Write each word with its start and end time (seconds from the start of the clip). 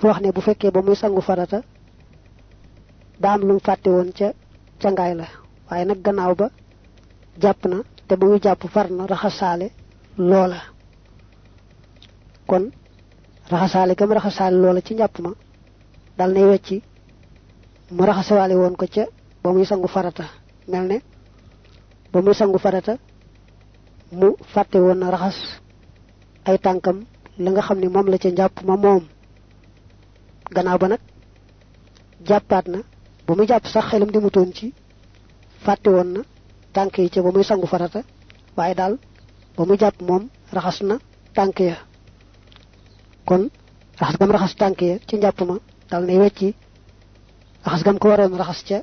dafa 0.00 0.08
wax 0.08 0.20
ne 0.22 0.32
bu 0.32 0.40
fekkee 0.40 0.70
ba 0.70 0.80
muy 0.82 0.96
sangu 0.96 1.20
farata 1.20 1.62
daa 3.20 3.34
am 3.34 3.40
lu 3.42 3.52
mu 3.54 3.60
fàtte 3.60 3.88
woon 3.90 4.12
ca 4.18 4.32
cangaay 4.82 5.14
la. 5.14 5.26
Waaye 5.70 5.84
nag 5.84 6.00
gannaaw 6.02 6.34
ba 6.34 6.46
jàpp 7.42 7.64
na 7.66 7.76
te 8.08 8.16
ba 8.16 8.26
muy 8.26 8.38
jàpp 8.40 8.62
far 8.72 8.90
na 8.90 9.06
raxasaale 9.06 9.70
loola. 10.16 10.56
Kon 12.46 12.70
raxasaale 13.50 13.94
kam 13.94 14.12
raxasaale 14.12 14.56
loola 14.62 14.80
ci 14.80 14.94
njàpp 14.94 15.18
ma 15.20 15.30
dal 16.18 16.32
nay 16.32 16.44
wecci 16.44 16.82
mu 17.90 18.02
raxasawaale 18.04 18.54
woon 18.54 18.76
ko 18.76 18.86
ca 18.94 19.04
ba 19.42 19.52
muy 19.52 19.64
sangu 19.66 19.86
farata. 19.88 20.24
Mel 20.68 20.86
ne 20.86 20.98
ba 22.12 22.22
muy 22.22 22.34
sangu 22.34 22.58
farata 22.58 22.96
mu 24.12 24.34
fàtte 24.54 24.76
woon 24.78 24.98
na 24.98 25.10
raxas 25.10 25.60
ay 26.46 26.58
tànkam 26.58 27.04
la 27.38 27.50
nga 27.50 27.60
xam 27.62 27.78
ne 27.80 27.88
moom 27.88 28.06
la 28.08 28.18
ca 28.18 28.28
njàpp 28.30 28.62
ma 28.64 28.76
moom 28.76 29.04
gannaaw 30.54 30.78
ba 30.78 30.88
nag 30.88 31.00
jàppaat 32.28 32.66
na 32.68 32.78
ba 33.26 33.34
muy 33.34 33.46
jàpp 33.46 33.66
sax 33.66 33.84
xelam 33.90 34.10
demutoon 34.10 34.52
ci 34.56 34.72
fàtte 35.64 35.88
woon 35.90 36.08
na 36.14 36.20
tànk 36.72 36.98
yi 36.98 37.10
ca 37.10 37.22
ba 37.22 37.30
muy 37.32 37.44
sangu 37.44 37.66
farata 37.66 38.00
waaye 38.56 38.74
daal 38.74 38.94
ba 39.56 39.64
muy 39.64 39.76
jàpp 39.78 40.00
moom 40.02 40.28
raxas 40.52 40.80
na 40.82 40.96
tànk 41.34 41.58
ya. 41.60 41.76
Kon 43.24 43.42
raxas 44.00 44.16
gam 44.18 44.30
raxas 44.30 44.54
tànk 44.56 44.80
ya 44.82 44.98
ci 45.06 45.16
njàpp 45.16 45.40
ma 45.48 45.56
dal 45.90 46.04
nay 46.06 46.18
wecci 46.18 46.54
raxas 47.64 47.82
gam 47.84 47.98
ko 47.98 48.08
waroon 48.08 48.36
raxas 48.40 48.60
ca 48.68 48.78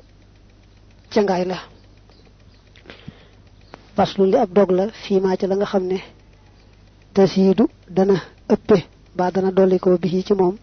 ca 1.12 1.20
ngaay 1.22 1.44
la. 1.44 1.58
Faslu 3.96 4.24
li 4.30 4.36
ab 4.36 4.50
dog 4.56 4.70
la 4.78 4.84
fii 5.02 5.20
maa 5.20 5.36
ca 5.36 5.46
la 5.46 5.54
nga 5.56 5.66
xam 5.72 5.84
ne 5.90 5.98
tasiidu 7.14 7.64
dana 7.96 8.16
ëppe 8.54 8.76
ba 9.16 9.30
dana 9.34 9.50
dolli 9.50 9.78
ko 9.78 9.98
bi 10.02 10.22
ci 10.26 10.34
moom 10.34 10.56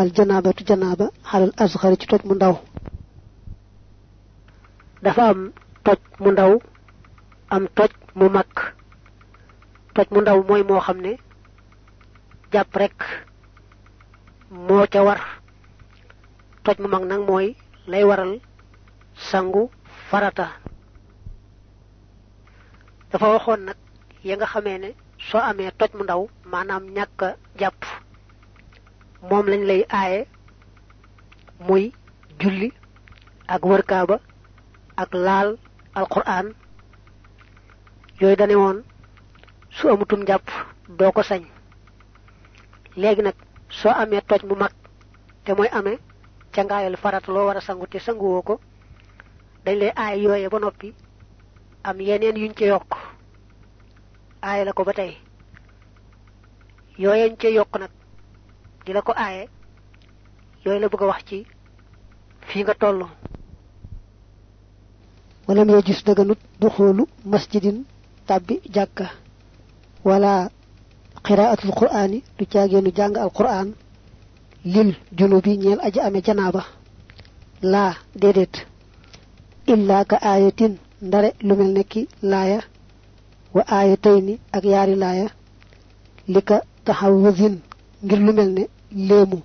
al 0.00 0.08
janaabatu 0.16 0.64
janaaba 0.68 1.06
xalal 1.30 1.52
asxari 1.64 1.96
ci 2.00 2.06
toj 2.10 2.22
mu 2.28 2.34
ndaw 2.34 2.54
dafa 5.04 5.22
am 5.32 5.40
toj 5.84 5.98
mu 6.22 6.30
ndaw 6.32 6.52
am 7.54 7.64
toj 7.76 7.90
mu 8.18 8.26
mag 8.36 8.50
toj 9.94 10.06
mu 10.12 10.20
ndaw 10.20 10.38
mooy 10.48 10.62
moo 10.68 10.80
xam 10.86 10.98
ne 11.04 11.12
jàpp 12.52 12.74
rek 12.80 12.96
moo 14.66 14.86
ca 14.92 15.00
war 15.06 15.20
toj 16.64 16.76
mu 16.82 16.88
mag 16.88 17.04
nag 17.10 17.22
mooy 17.28 17.46
lay 17.86 18.04
waral 18.04 18.32
sangu 19.30 19.70
farata 20.10 20.46
dafa 23.10 23.26
waxoon 23.34 23.60
nag 23.68 23.76
ya 24.24 24.36
nga 24.36 24.46
xamee 24.52 24.78
ne 24.78 24.90
soo 25.30 25.38
amee 25.50 25.70
toj 25.78 25.90
mu 25.96 26.02
ndaw 26.04 26.22
maanaam 26.50 26.84
ñàkk 26.96 27.20
jàpp 27.60 27.80
moom 29.28 29.46
lañ 29.52 29.62
lay 29.70 29.82
aaye 29.98 30.20
muy 31.66 31.84
julli 32.40 32.68
ak 33.54 33.62
wër 33.68 33.82
ak 35.02 35.10
laal 35.26 35.48
alquran. 35.98 36.46
Yooyu 38.20 38.36
dane 38.36 38.54
woon 38.56 38.78
su 39.76 39.88
amutum 39.88 40.20
jàpp 40.28 40.46
doo 40.98 41.12
ko 41.12 41.22
sañ. 41.22 41.42
Léegi 42.96 43.22
nag 43.22 43.34
soo 43.78 43.92
amee 44.02 44.22
toj 44.28 44.42
mu 44.48 44.54
mag 44.62 44.72
te 45.44 45.52
mooy 45.56 45.68
amee 45.78 45.98
ca 46.52 46.62
ngaayal 46.64 46.96
farat 47.02 47.26
loo 47.28 47.46
war 47.46 47.56
a 47.56 47.60
sangu 47.60 47.86
te 47.86 47.98
sanguwoo 47.98 48.42
ko 48.48 48.54
dañ 49.64 49.76
lay 49.80 49.92
aay 50.02 50.22
yooye 50.24 50.48
ba 50.48 50.58
noppi 50.58 50.88
am 51.88 52.00
yeneen 52.00 52.36
yuñ 52.42 52.52
ca 52.58 52.64
yokk. 52.72 52.90
Aay 54.42 54.64
la 54.64 54.72
ko 54.72 54.84
ba 54.84 54.92
tey. 54.92 55.12
Yooyeñ 56.98 57.36
ca 57.40 57.48
yokk 57.48 57.72
nag 57.80 57.90
di 58.84 58.92
la 58.92 59.02
ko 59.02 59.12
aaye 59.16 59.48
yooyu 60.64 60.80
la 60.80 60.88
bëgg 60.88 61.02
a 61.02 61.06
wax 61.06 61.22
ci 61.28 61.46
fii 62.48 62.62
nga 62.62 62.74
toll. 62.74 63.06
Walam 65.48 65.68
ya 65.70 65.80
gis 65.82 66.02
daganut 66.04 66.38
du 66.60 66.68
xoolu 66.68 67.04
masjidin 67.24 67.84
tàbbi 68.26 68.60
jàkka. 68.74 69.06
Wala 70.04 70.50
qiraatul 71.24 71.72
qur'aani 71.72 72.22
du 72.38 72.44
caageenu 72.46 72.90
jàng 72.96 73.16
al 73.16 73.30
qur'aan 73.30 73.72
lil 74.64 74.94
junubi 75.16 75.56
ñeel 75.58 75.80
aji 75.80 76.00
ame 76.00 76.20
janaaba. 76.26 76.62
Laa 77.62 77.94
déedéet. 78.14 78.66
Illaa 79.66 80.04
ka 80.04 80.16
aayatin 80.22 80.76
ndare 81.02 81.32
lu 81.42 81.54
mel 81.56 81.72
nekki 81.72 82.08
laaya 82.22 82.60
wa 83.54 83.62
aayatayni 83.66 84.38
ak 84.52 84.64
yaari 84.64 84.94
laaya. 84.96 85.28
Li 86.28 86.42
ka 86.42 86.62
taxawuzin 86.84 87.54
ngir 88.04 88.18
lu 88.18 88.32
mel 88.32 88.50
ne 88.52 88.64
léemu 88.94 89.38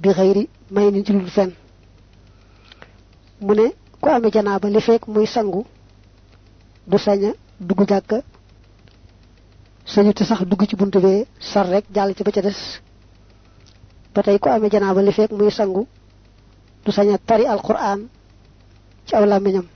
bi 0.00 0.08
xëyri 0.16 0.48
may 0.70 0.90
ni 0.90 1.02
lu 1.04 1.26
fen 1.36 1.50
mu 3.40 3.54
ne 3.54 3.66
ku 4.00 4.08
amee 4.08 4.30
janaaba 4.34 4.68
li 4.70 4.80
fekk 4.80 5.02
muy 5.08 5.26
sangu 5.26 5.64
du 6.86 6.96
saña 6.98 7.30
dugg 7.60 7.80
jàkka 7.90 8.18
sañu 9.92 10.12
sax 10.28 10.40
dugg 10.50 10.62
ci 10.68 10.76
buntu 10.76 10.98
bee 11.00 11.26
sar 11.40 11.66
rek 11.72 11.84
jàll 11.94 12.14
ci 12.14 12.22
ba 12.24 12.30
ca 12.30 12.40
des. 12.42 12.60
Ba 14.14 14.22
tey 14.22 14.38
ku 14.38 14.48
amee 14.48 14.70
janaaba 14.70 15.00
li 15.02 15.12
fekk 15.12 15.30
muy 15.32 15.50
sangu 15.50 15.86
du 16.84 16.90
saña 16.92 17.16
tari 17.28 17.44
alquran 17.46 18.00
ci 19.06 19.14
aw 19.16 19.24
làmmiñam. 19.24 19.66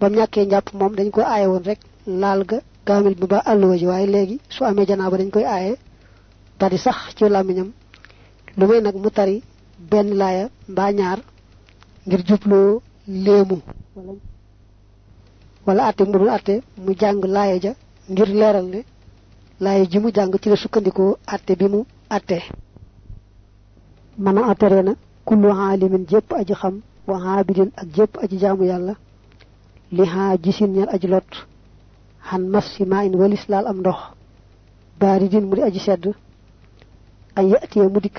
Bam 0.00 0.12
ñàkkee 0.12 0.44
njàpp 0.46 0.72
moom 0.78 0.92
dañ 0.98 1.10
ko 1.10 1.20
aaye 1.22 1.46
woon 1.46 1.62
rek 1.64 1.80
laal 2.06 2.40
ga 2.50 2.58
kaamil 2.86 3.14
bi 3.20 3.26
ba 3.26 3.38
àlluwa 3.50 3.76
ji 3.80 3.86
waaye 3.86 4.06
léegi 4.06 4.36
su 4.54 4.64
amee 4.64 4.86
janaaba 4.86 5.16
dañ 5.20 5.30
koy 5.30 5.44
aaye 5.44 5.76
tari 6.58 6.78
sax 6.78 6.96
ci 7.16 7.24
làmmiñam 7.28 7.68
lu 8.58 8.66
may 8.66 8.80
nag 8.80 8.94
mu 9.02 9.10
tari 9.10 9.42
benn 9.90 10.08
laaya 10.20 10.48
mbaa 10.68 10.90
ñaar 10.92 11.18
ngir 12.06 12.20
jubloo 12.28 12.80
léemu. 13.24 13.56
Wala 15.66 15.82
atte 15.88 16.02
mu 16.04 16.12
dul 16.18 16.28
atte 16.28 16.54
mu 16.84 16.92
jàng 17.00 17.20
laaya 17.34 17.56
ja 17.64 17.72
ngir 18.10 18.28
leeral 18.28 18.66
ne 18.72 18.80
laaya 19.60 19.84
ji 19.90 19.98
mu 19.98 20.10
jàng 20.14 20.32
ci 20.42 20.48
la 20.48 20.56
sukkandikoo 20.56 21.16
atte 21.26 21.52
bi 21.58 21.66
mu 21.68 21.84
atte. 22.08 22.38
Mën 24.18 24.38
a 24.38 24.50
attere 24.50 24.82
na 24.82 24.92
kullu 25.26 25.48
aalimin 25.50 26.04
jépp 26.08 26.32
aji 26.32 26.54
xam 26.54 26.80
wa 27.06 27.16
aabidin 27.18 27.70
ak 27.76 27.88
jépp 27.96 28.16
aji 28.22 28.36
jaamu 28.38 28.64
yàlla. 28.64 28.94
Li 29.92 30.04
haa 30.06 30.36
gisin 30.42 30.68
ñal 30.72 30.88
aji 30.94 31.06
lot. 31.08 31.30
Xan 32.28 32.42
mas 32.48 32.64
si 32.74 32.84
maa 32.84 33.04
in 33.04 33.14
walis 33.16 33.44
laal 33.48 33.66
am 33.66 33.78
ndox. 33.80 33.98
Baaridin 35.00 35.44
mu 35.48 35.62
aji 35.62 35.78
sedd 35.80 36.14
أن 37.38 37.48
يأتي 37.50 37.80
مدك 37.80 38.18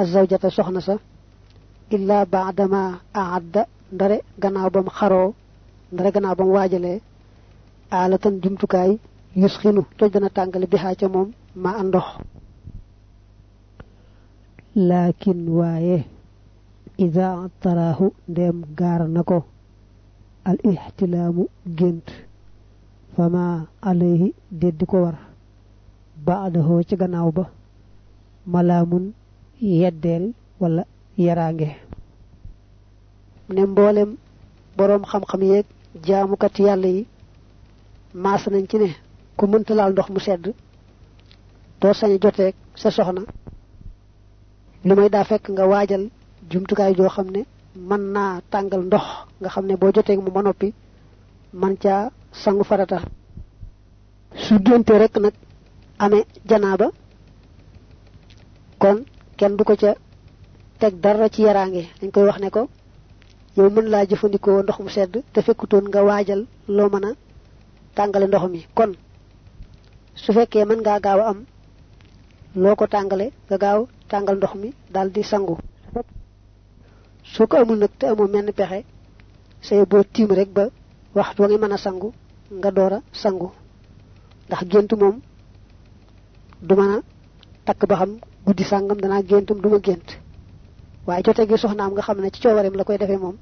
الزوجة 0.00 0.48
سخنسة 0.48 0.98
إلا 1.92 2.24
بعدما 2.24 2.94
أعد 3.16 3.66
دري 3.92 4.20
غناب 4.44 4.88
خرو 4.88 5.34
دري 5.92 6.08
غناب 6.08 6.40
واجل 6.40 7.00
آلة 7.92 8.24
جمتكاي 8.44 8.98
يسخنو 9.36 9.84
تجدنا 9.98 10.28
تانجل 10.28 10.66
بها 10.66 10.92
جموم 10.92 11.32
ما 11.56 11.80
أندوه 11.80 12.04
لكن 14.76 15.48
وايه 15.48 16.02
إذا 17.00 17.50
تراه 17.62 18.10
دم 18.28 18.62
غار 18.80 19.24
الإحتلام 20.48 21.46
جنت 21.66 22.10
فما 23.16 23.64
عليه 23.82 24.32
ديدكو 24.52 25.12
بعده 26.26 26.82
تغناو 26.88 27.30
malaamun 28.52 29.04
yeddeel 29.60 30.24
wala 30.60 30.82
yaraange. 31.24 31.68
Ne 33.54 33.62
mboolem 33.70 34.10
boroom 34.76 35.02
xam-xam 35.10 35.42
yeeg 35.50 35.66
jaamukat 36.06 36.54
yàlla 36.66 36.88
yi 36.96 37.02
maas 38.22 38.42
nañ 38.52 38.64
ci 38.70 38.76
ne 38.78 38.88
ku 39.36 39.44
mënta 39.46 39.72
laal 39.74 39.92
ndox 39.92 40.08
mu 40.14 40.20
sedd 40.26 40.44
doo 41.80 41.92
sañ 42.00 42.10
joteeg 42.22 42.54
sa 42.80 42.90
soxna. 42.96 43.22
Lu 44.86 44.94
may 44.96 45.08
daa 45.14 45.24
fekk 45.30 45.44
nga 45.52 45.64
waajal 45.72 46.04
jumtukaay 46.50 46.92
joo 46.96 47.08
xam 47.14 47.28
ne 47.34 47.40
mën 47.88 48.02
naa 48.14 48.40
ndox 48.86 49.04
nga 49.40 49.48
mu 50.24 50.30
man 51.60 51.74
sangu 52.42 52.64
farata. 52.64 52.98
Su 54.44 54.54
rek 55.02 55.14
nag 55.24 55.34
kon 58.82 58.98
kenn 59.38 59.56
du 59.56 59.64
ko 59.64 59.74
ca 59.76 59.92
teg 60.80 60.94
dara 61.02 61.28
ci 61.28 61.42
yaraange. 61.42 61.82
Dañ 62.00 62.10
koy 62.14 62.24
wax 62.28 62.38
ne 62.40 62.50
ko 62.50 62.62
yow 63.56 63.70
mën 63.70 63.86
laa 63.92 64.04
jëfandikoo 64.08 64.62
ndox 64.62 64.78
mu 64.82 64.88
sedd 64.96 65.12
te 65.32 65.40
fekkutoon 65.46 65.84
nga 65.88 66.00
waajal 66.08 66.40
loo 66.76 66.88
mën 66.92 67.04
a 67.08 67.10
tàngale 67.96 68.26
ndox 68.28 68.44
mi. 68.52 68.60
Kon 68.76 68.90
su 70.22 70.30
fekkee 70.36 70.64
mën 70.68 70.80
ngaa 70.82 71.00
gaaw 71.06 71.20
am 71.30 71.38
loo 72.62 72.74
ko 72.78 72.84
tàngale 72.94 73.26
nga 73.46 73.56
gaaw 73.64 73.80
tàngal 74.10 74.36
ndox 74.36 74.52
mi 74.60 74.68
daal 74.94 75.08
di 75.14 75.22
sangu. 75.30 75.56
Soo 77.32 77.46
ko 77.50 77.56
amul 77.56 77.78
nag 77.78 77.90
te 77.98 78.04
amoo 78.06 78.28
menn 78.32 78.52
pexe 78.58 78.78
say 79.66 79.84
boo 79.90 80.02
tiim 80.12 80.30
rek 80.38 80.50
ba 80.56 80.64
waxtu 81.16 81.42
wa 81.42 81.48
a 81.74 81.76
sangu 81.84 82.08
nga 82.58 82.70
door 82.76 82.92
a 82.92 83.00
sangu. 83.22 83.48
Ndax 84.46 84.62
gént 84.70 84.90
moom 85.00 85.16
du 86.66 86.74
mën 86.74 86.90
a 87.70 87.72
ba 87.88 87.96
xam 88.00 88.10
guddi 88.48 88.64
sàngam 88.64 88.98
danaa 89.00 89.22
géntum 89.22 89.60
duma 89.60 89.78
gént. 89.86 90.08
Waaye 91.06 91.22
jote 91.26 91.42
gi 91.48 91.56
soxnaam 91.58 91.92
nga 91.92 92.02
xam 92.02 92.18
ne 92.20 92.30
ci 92.30 92.40
coowareem 92.42 92.74
la 92.76 92.84
koy 92.84 92.96
defee 92.98 93.18
moom 93.18 93.36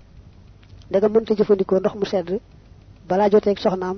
daga 0.90 1.08
mënta 1.08 1.34
jëfandikoo 1.38 1.78
ndox 1.78 1.94
mu 1.98 2.04
sedd 2.12 2.28
balaa 3.08 3.30
joteeg 3.32 3.58
soxnaam 3.58 3.96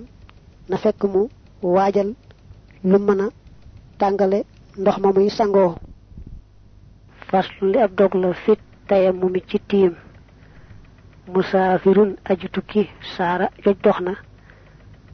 na 0.68 0.76
fekk 0.76 1.02
mu 1.12 1.22
waajal 1.62 2.10
lu 2.84 2.98
mën 2.98 3.20
a 3.20 3.28
tàngale 3.98 4.38
ndox 4.80 4.96
ma 5.02 5.12
muy 5.12 5.30
sangoo. 5.30 5.74
Faslu 7.30 7.78
ab 7.84 7.94
dog 7.98 8.14
la 8.14 8.32
fit 8.34 8.60
tayam 8.88 9.16
mu 9.20 9.28
mi 9.30 9.40
ci 9.48 9.58
tiim. 9.68 9.94
Musafirun 11.32 12.16
aju 12.30 12.48
tukki 12.54 12.82
saara 13.16 13.48
joj 13.64 13.76
dox 13.84 14.00
na 14.00 14.12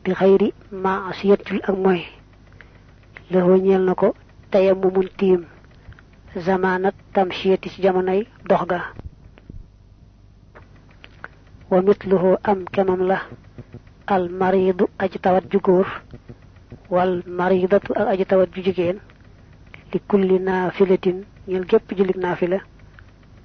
bi 0.02 0.10
xayri 0.18 0.48
maasiyatul 0.72 1.60
ak 1.68 1.76
mooy 1.76 2.02
lëxoo 3.30 3.56
ñeel 3.64 3.82
na 3.84 3.94
ko 3.94 4.14
tayam 4.50 4.78
mu 4.82 4.90
mun 4.90 5.08
tiim 5.18 5.42
زمانت 6.36 6.94
تمشيتي 7.14 7.82
جمني 7.82 8.26
دوغا. 8.48 8.80
ومثله 11.70 12.38
أم 12.48 12.64
كمم 12.72 13.02
له 13.02 13.22
المريض 14.10 14.88
أجتوت 15.00 15.56
جكور 15.56 15.86
والمريضة 16.90 17.80
أجتوت 17.90 18.48
جكين 18.58 18.98
لكل 19.94 20.44
نافلة 20.44 21.24
يلجب 21.48 21.80
جلك 21.92 22.16
نافلة 22.16 22.60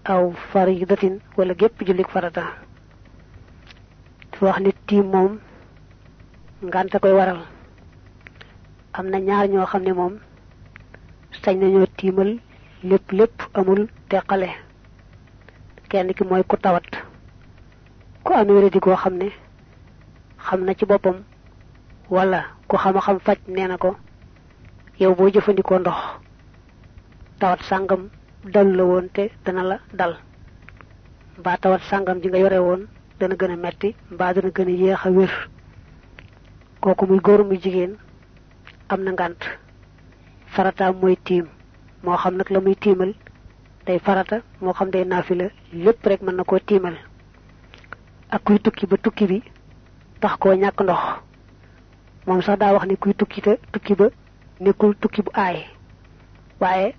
أو 0.08 0.32
فريضة 0.32 1.20
ولا 1.38 1.54
جب 1.54 1.72
جلك 1.82 2.08
فرضة 2.08 2.44
توحني 4.34 4.74
تيموم 4.88 5.40
غانتا 6.74 6.98
كوي 6.98 7.12
ورال. 7.12 7.42
أمنا 9.00 9.20
نيار 9.20 9.48
نيو 9.48 9.66
خمني 9.66 9.92
موم. 9.92 10.20
سينا 11.44 11.68
نيو 11.68 11.86
تيمل. 11.86 12.40
Lépp 12.84 13.12
lépp 13.12 13.42
amul 13.54 13.88
teqale. 14.10 14.50
Kenn 15.90 16.14
ki 16.14 16.24
mooy 16.24 16.44
ku 16.48 16.56
tawat. 16.58 16.86
Ku 18.24 18.34
am 18.34 18.48
wéradi 18.48 18.80
goo 18.80 18.96
xam 18.96 19.18
ne 19.18 19.30
xam 20.38 20.64
na 20.66 20.74
ci 20.74 20.86
boppam 20.86 21.24
wala 22.10 22.46
ku 22.68 22.78
xama 22.78 23.00
xam 23.02 23.20
faj 23.20 23.38
nee 23.48 23.68
na 23.68 23.78
ko 23.78 23.96
yow 25.00 25.16
boo 25.16 25.30
jëfandikoo 25.30 25.80
ndox 25.80 25.98
tawat 27.40 27.62
sàngam 27.64 28.10
dal 28.44 28.76
la 28.76 28.84
woon 28.84 29.10
te 29.14 29.30
dana 29.46 29.64
la 29.64 29.80
dal. 29.94 30.18
Mbaa 31.40 31.58
tawat 31.58 31.82
sàngam 31.90 32.22
ji 32.22 32.28
nga 32.30 32.38
yore 32.38 32.60
woon 32.60 32.88
dana 33.20 33.36
gën 33.36 33.52
a 33.52 33.56
metti 33.56 33.96
mbaa 34.12 34.34
dana 34.34 34.50
gën 34.50 34.68
a 34.68 34.72
yéex 34.72 35.06
a 35.06 35.10
wér. 35.10 35.50
Kooku 36.82 37.06
muy 37.06 37.20
góor 37.20 37.44
muy 37.46 37.58
jigéen 37.62 37.98
am 38.90 39.04
na 39.04 39.12
ngànt. 39.12 39.42
Farataam 40.48 40.96
mooy 41.02 41.16
tiim 41.24 41.46
moo 42.04 42.18
xam 42.18 42.36
nag 42.38 42.50
la 42.50 42.60
muy 42.60 42.76
tiimal 42.76 43.14
day 43.86 44.00
farata 44.00 44.38
moo 44.62 44.74
xam 44.74 44.90
day 44.92 45.06
naafila 45.06 45.46
lépp 45.74 46.06
rek 46.06 46.22
mën 46.22 46.36
na 46.36 46.44
koo 46.44 46.60
tiimal. 46.60 46.96
Ak 48.30 48.44
kuy 48.44 48.60
tukki 48.60 48.86
ba 48.86 48.98
tukki 48.98 49.26
bi 49.28 49.44
tax 50.22 50.36
koo 50.38 50.54
ñàkk 50.54 50.82
ndox. 50.84 51.00
Moom 52.28 52.42
sax 52.42 52.60
daa 52.60 52.74
wax 52.74 52.86
ni 52.88 52.96
kuy 52.98 53.14
tukki 53.14 53.42
te 53.42 53.58
tukki 53.72 53.96
ba 53.96 54.06
nekkul 54.60 54.96
tukki 55.02 55.22
bu 55.22 55.32
aay. 55.34 55.66
Waaye 56.60 56.94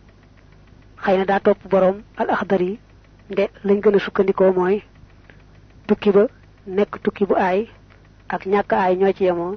xëy 1.02 1.16
na 1.18 1.24
daa 1.24 1.40
topp 1.40 1.58
boroom 1.70 2.02
al 2.16 2.30
axdar 2.30 2.62
yi 2.62 2.78
nde 3.30 3.48
lañ 3.64 3.80
gën 3.80 3.96
a 3.96 3.98
sukkandikoo 3.98 4.52
mooy 4.52 4.82
tukki 5.86 6.10
ba 6.12 6.26
nekk 6.66 6.98
tukki 7.02 7.24
bu 7.26 7.34
aay 7.36 7.68
ak 8.28 8.46
ñàkk 8.46 8.72
aay 8.72 8.96
ñoo 8.96 9.12
ci 9.12 9.24
yemoo. 9.24 9.56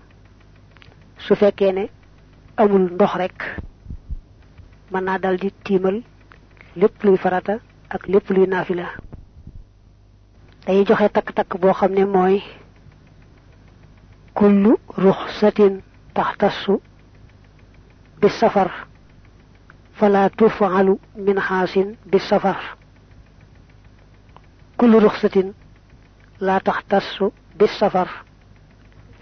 Su 1.18 1.36
fekkee 1.36 1.72
ne 1.72 1.90
amul 2.58 2.92
ndox 2.94 3.16
rek 3.16 3.38
mën 4.94 5.04
naa 5.06 5.18
dal 5.24 5.38
di 5.42 5.50
tiimal 5.64 5.98
lépp 6.80 7.04
luy 7.04 7.18
farata 7.24 7.56
ak 7.96 8.02
lépp 8.08 8.28
luy 8.30 8.46
naafila. 8.48 8.88
Day 10.66 10.86
joxe 10.88 11.08
takk-takk 11.16 11.52
boo 11.62 11.74
xam 11.80 11.92
ne 11.94 12.06
mooy 12.06 12.36
kullu 14.38 14.72
ruxsatin 15.04 15.74
taxtassu 16.16 16.74
bi 18.22 18.28
safar 18.40 18.70
fala 19.98 20.30
tufalu 20.38 20.94
min 21.26 21.40
bi 22.12 22.20
safar. 22.20 22.60
Kullu 24.78 24.98
ruxsatin 25.00 25.48
la 26.40 26.60
taxtassu 26.60 27.26
bi 27.58 27.66
safar 27.80 28.10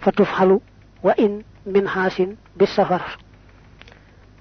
fa 0.02 0.10
tufxalu 0.12 0.56
wa 1.04 1.12
in 1.24 1.34
min 1.66 1.86
xaasin 1.94 2.30
bi 2.58 2.66
safar. 2.66 3.02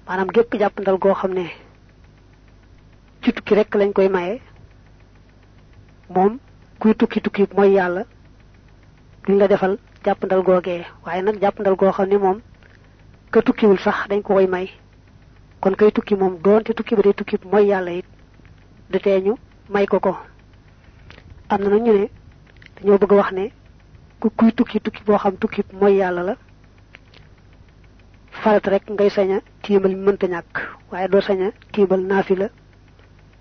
Maanaam 0.07 0.27
gépp 0.35 0.53
jàppandal 0.59 0.97
goo 0.97 1.13
xam 1.13 1.33
ne 1.33 1.45
ci 3.21 3.31
tukki 3.33 3.55
rek 3.55 3.75
lañ 3.75 3.91
koy 3.93 4.09
maye. 4.09 4.41
Moom 6.09 6.39
kuy 6.79 6.93
tukki 6.95 7.21
tukki 7.21 7.45
mooy 7.55 7.71
yàlla 7.73 8.03
duñ 9.23 9.37
la 9.37 9.47
defal 9.47 9.77
jàppandal 10.05 10.41
googee. 10.43 10.85
Waaye 11.05 11.21
nag 11.21 11.39
jàppandal 11.41 11.75
goo 11.75 11.91
xam 11.91 12.09
ne 12.09 12.17
moom 12.17 12.41
ka 13.31 13.41
tukkiwul 13.41 13.77
sax 13.79 14.07
dañ 14.09 14.21
ko 14.21 14.33
koy 14.33 14.47
may. 14.47 14.69
Kon 15.61 15.75
kay 15.75 15.91
tukki 15.91 16.15
moom 16.15 16.37
doonte 16.43 16.73
tukki 16.73 16.95
ba 16.95 17.01
day 17.01 17.13
tukki 17.13 17.37
mooy 17.51 17.65
yàlla 17.67 17.91
it 17.91 18.05
du 18.89 18.99
tee 18.99 19.21
ñu 19.21 19.35
may 19.69 19.85
ko 19.87 19.99
ko. 19.99 20.17
Am 21.49 21.61
na 21.61 21.69
nag 21.69 21.81
ñu 21.81 21.93
ne 21.93 22.09
dañoo 22.81 22.97
bëgg 22.97 23.11
wax 23.11 23.31
ne 23.31 23.51
ku 24.19 24.29
kuy 24.35 24.51
tukki 24.51 24.79
tukki 24.81 25.03
boo 25.05 25.17
xam 25.17 25.37
tukki 25.37 25.61
mooy 25.73 25.95
yàlla 25.97 26.23
la 26.23 26.35
farat 28.43 28.65
rek 28.73 28.83
ngay 28.89 29.09
sañ 29.15 29.29
a 29.35 29.39
tiimal 29.63 29.95
mënta 30.05 30.27
ñàkk. 30.33 30.53
Waaye 30.91 31.07
doo 31.11 31.21
sañ 31.21 31.39
a 31.45 31.47
tiimal 31.73 32.01
naafila. 32.09 32.47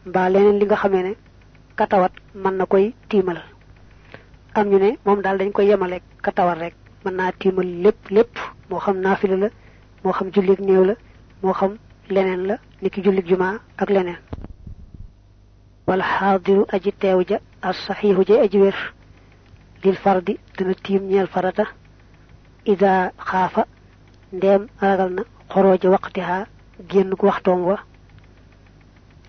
Mbaa 0.07 0.29
leneen 0.33 0.59
li 0.61 0.65
nga 0.67 0.77
ne 1.03 1.13
katawat 1.79 2.13
mën 2.43 2.55
na 2.59 2.65
koy 2.67 2.95
tiimal. 3.09 3.39
Am 4.55 4.67
ñu 4.71 4.79
ne 4.79 4.99
moom 5.05 5.21
daal 5.23 5.39
dañ 5.39 5.51
koy 5.53 5.67
katawat 6.25 6.59
rek. 6.59 6.75
Mën 7.05 7.15
naa 7.17 7.33
tiimal 7.41 7.69
lépp 7.85 8.01
lépp. 8.11 8.35
Moo 8.69 8.79
xam 8.85 8.97
naafila 9.01 9.37
la 9.37 9.49
moo 10.05 10.13
xam 10.13 10.29
jullit 10.35 10.61
néew 10.61 10.85
la 10.85 10.95
xam 11.59 11.73
leneen 12.11 12.43
la 12.49 12.57
niki 12.83 13.03
jullit 13.05 13.27
jumaa 13.27 13.55
ak 13.79 13.89
leneen. 13.91 14.19
Wala 15.87 16.05
xaadiru 16.05 16.65
aji 16.75 16.93
teew 16.93 17.21
ja 17.29 17.39
as 17.63 17.77
saxiixu 17.87 18.23
ja 18.29 18.43
aji 18.43 18.59
wér. 18.59 18.77
Lil 19.83 19.97
fardi 19.97 20.39
dana 20.57 20.75
tiim 20.75 21.03
ñeel 21.09 21.27
farata. 21.27 21.65
Ida 22.67 23.13
xaafa 23.19 23.65
ndeem 24.33 24.63
ragal 24.81 25.11
na 25.17 25.23
xorooja 25.53 25.91
waqtiha 25.91 26.47
génn 26.91 27.17
ko 27.19 27.27
waxtoom 27.27 27.61
wa. 27.69 27.77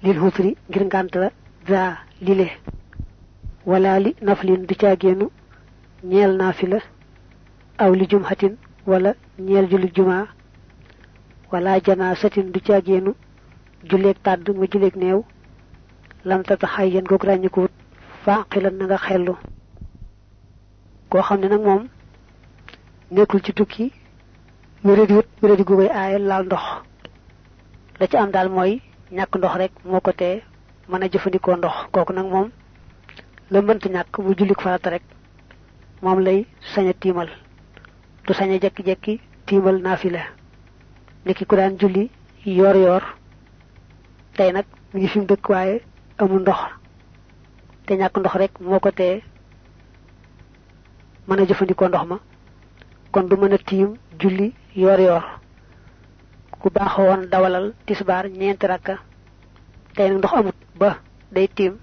Lil 0.03 0.17
xusri 0.21 0.55
ngir 0.69 0.83
la 1.21 1.29
daa 1.67 1.97
lile 2.21 2.47
wala 3.65 3.99
li 3.99 4.15
naflin 4.21 4.65
du 4.67 4.75
caa 4.75 4.95
génnu 5.01 5.29
ñeel 6.03 6.31
naafila 6.37 6.79
aw 7.77 7.91
li 7.93 8.05
jumhatin 8.09 8.53
wala 8.85 9.13
ñeel 9.39 9.69
jullit 9.71 9.95
jumaa 9.95 10.27
wala 11.51 11.79
janaasatin 11.85 12.51
du 12.53 12.59
caa 12.61 12.81
génnu 12.81 13.11
julleeg 13.89 14.17
tàdd 14.23 14.49
ma 14.57 14.65
julleeg 14.71 14.95
néew. 14.95 15.21
Lam 16.25 16.43
tata 16.43 16.67
xay 16.67 16.89
yéen 16.93 17.05
goog 17.09 17.23
ràññikuwut 17.23 17.71
faaqilan 18.23 18.75
na 18.77 18.85
nga 18.85 18.97
xellu. 18.97 19.33
Koo 21.09 21.21
xam 21.21 21.39
ne 21.41 21.47
nag 21.47 21.61
moom 21.61 21.87
ci 23.43 23.53
tukki 23.53 23.91
wéradi 24.83 25.13
wut 25.13 25.27
wéradi 25.41 25.63
gu 25.63 25.75
koy 25.75 25.89
aaye 25.89 26.17
laal 26.19 26.43
ndox. 26.45 26.63
la 27.99 28.07
ci 28.07 28.17
am 28.17 28.31
daal 28.31 28.49
mooy 28.49 28.81
ñàkk 29.11 29.33
ndox 29.37 29.53
rek 29.61 29.71
moo 29.85 29.99
ko 30.01 30.11
tee 30.11 30.41
mën 30.89 31.03
a 31.03 31.07
jëfandikoo 31.11 31.55
ndox. 31.57 31.75
kooku 31.91 32.13
nag 32.13 32.25
moom 32.33 32.49
la 33.51 33.61
mënta 33.61 33.89
ñàkk 33.89 34.13
mu 34.23 34.33
jullik 34.37 34.61
farata 34.61 34.89
rek 34.89 35.03
moom 36.01 36.19
lay 36.19 36.45
sañ 36.73 36.87
a 36.89 36.93
tiimal. 36.93 37.29
du 38.25 38.33
sañ 38.33 38.49
a 38.53 38.57
jekki-jekki 38.59 39.19
tiimal 39.45 39.77
naafila. 39.81 40.21
niki 41.25 41.45
ku 41.45 41.55
julli 41.79 42.09
yoor 42.45 42.75
yoor 42.75 43.03
tey 44.35 44.51
nag 44.51 44.65
mu 44.93 44.99
ngi 44.99 45.07
fi 45.07 45.19
mu 45.19 45.25
dëkk 45.25 45.49
waaye 45.49 45.81
ndox. 46.21 46.59
te 47.85 47.93
ñàkk 47.95 48.17
ndox 48.19 48.33
rek 48.35 48.51
moo 48.59 48.79
ko 48.79 48.91
tee 48.91 49.21
mën 51.27 51.39
ndox 51.41 52.05
ma 52.09 52.17
kon 53.11 53.23
du 53.29 53.35
mën 53.37 53.53
a 53.53 53.57
tiim 53.57 53.95
julli 54.19 54.53
yoor 54.75 54.99
yoor 54.99 55.23
ku 56.61 56.69
baaxoo 56.69 57.05
woon 57.09 57.25
dawalal 57.31 57.73
tisbaar 57.85 58.25
ñeenti 58.29 58.67
rakka. 58.67 58.95
Tey 59.95 60.09
nag 60.09 60.17
ndox 60.19 60.33
amut 60.33 60.55
ba 60.79 60.97
day 61.31 61.47
tiim. 61.47 61.73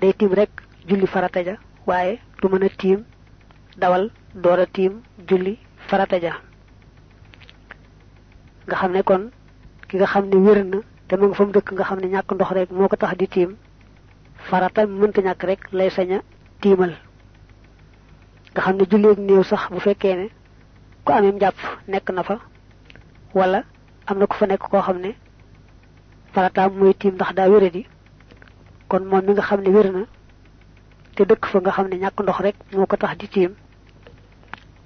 Day 0.00 0.12
tiim 0.14 0.32
rek 0.32 0.50
julli 0.88 1.06
farata 1.06 1.42
ja 1.44 1.56
waaye 1.86 2.18
du 2.40 2.48
mën 2.48 2.64
a 2.64 2.68
tiim 2.68 3.04
dawal 3.76 4.10
door 4.34 4.58
a 4.60 4.66
tiim 4.66 5.02
julli 5.28 5.58
farata 5.88 6.18
ja. 6.20 6.32
Nga 8.66 8.76
xam 8.76 8.92
ne 8.92 9.02
kon 9.02 9.30
ki 9.88 9.96
nga 9.96 10.06
xam 10.06 10.24
ne 10.28 10.36
wér 10.36 10.64
na 10.64 10.78
te 11.08 11.16
nga 11.16 11.34
fa 11.34 11.44
mu 11.44 11.52
dëkk 11.52 11.72
nga 11.72 11.84
xam 11.84 11.98
ne 12.00 12.06
ñàkk 12.08 12.32
ndox 12.34 12.50
rek 12.52 12.70
moo 12.70 12.88
ko 12.88 12.96
tax 12.96 13.16
di 13.18 13.26
tiim. 13.28 13.56
Farata 14.48 14.86
mënta 14.86 15.20
ñàkk 15.22 15.42
rek 15.44 15.60
lay 15.72 15.90
sañ 15.90 16.12
a 16.12 16.20
tiimal 16.60 16.94
nga 18.52 18.60
xam 18.64 18.76
ne 18.76 18.84
julleeg 18.90 19.18
néew 19.18 19.42
sax 19.50 19.62
bu 19.70 19.78
fekkee 19.80 20.14
ne 20.16 20.26
ku 21.04 21.12
amee 21.12 21.32
njàpp 21.32 21.58
nekk 21.88 22.10
na 22.10 22.22
fa 22.22 22.36
wala 23.34 23.60
am 24.08 24.18
na 24.18 24.26
ku 24.26 24.34
fa 24.36 24.46
nekk 24.46 24.62
koo 24.70 24.80
xam 24.86 24.98
ne 25.04 25.10
farataam 26.32 26.72
muy 26.78 26.94
tiim 26.94 27.14
ndax 27.14 27.30
daa 27.36 27.48
wéradi 27.52 27.82
kon 28.88 29.02
moom 29.10 29.24
mi 29.26 29.32
nga 29.32 29.42
xam 29.48 29.60
ne 29.62 29.70
wér 29.70 29.88
na 29.92 30.02
te 31.14 31.22
dëkk 31.24 31.44
fa 31.50 31.58
nga 31.60 31.70
xam 31.76 31.86
ne 31.88 31.96
ndox 31.96 32.38
rek 32.44 32.56
moo 32.72 32.86
ko 32.86 32.96
tax 32.96 33.16
di 33.18 33.28
tiim. 33.28 33.52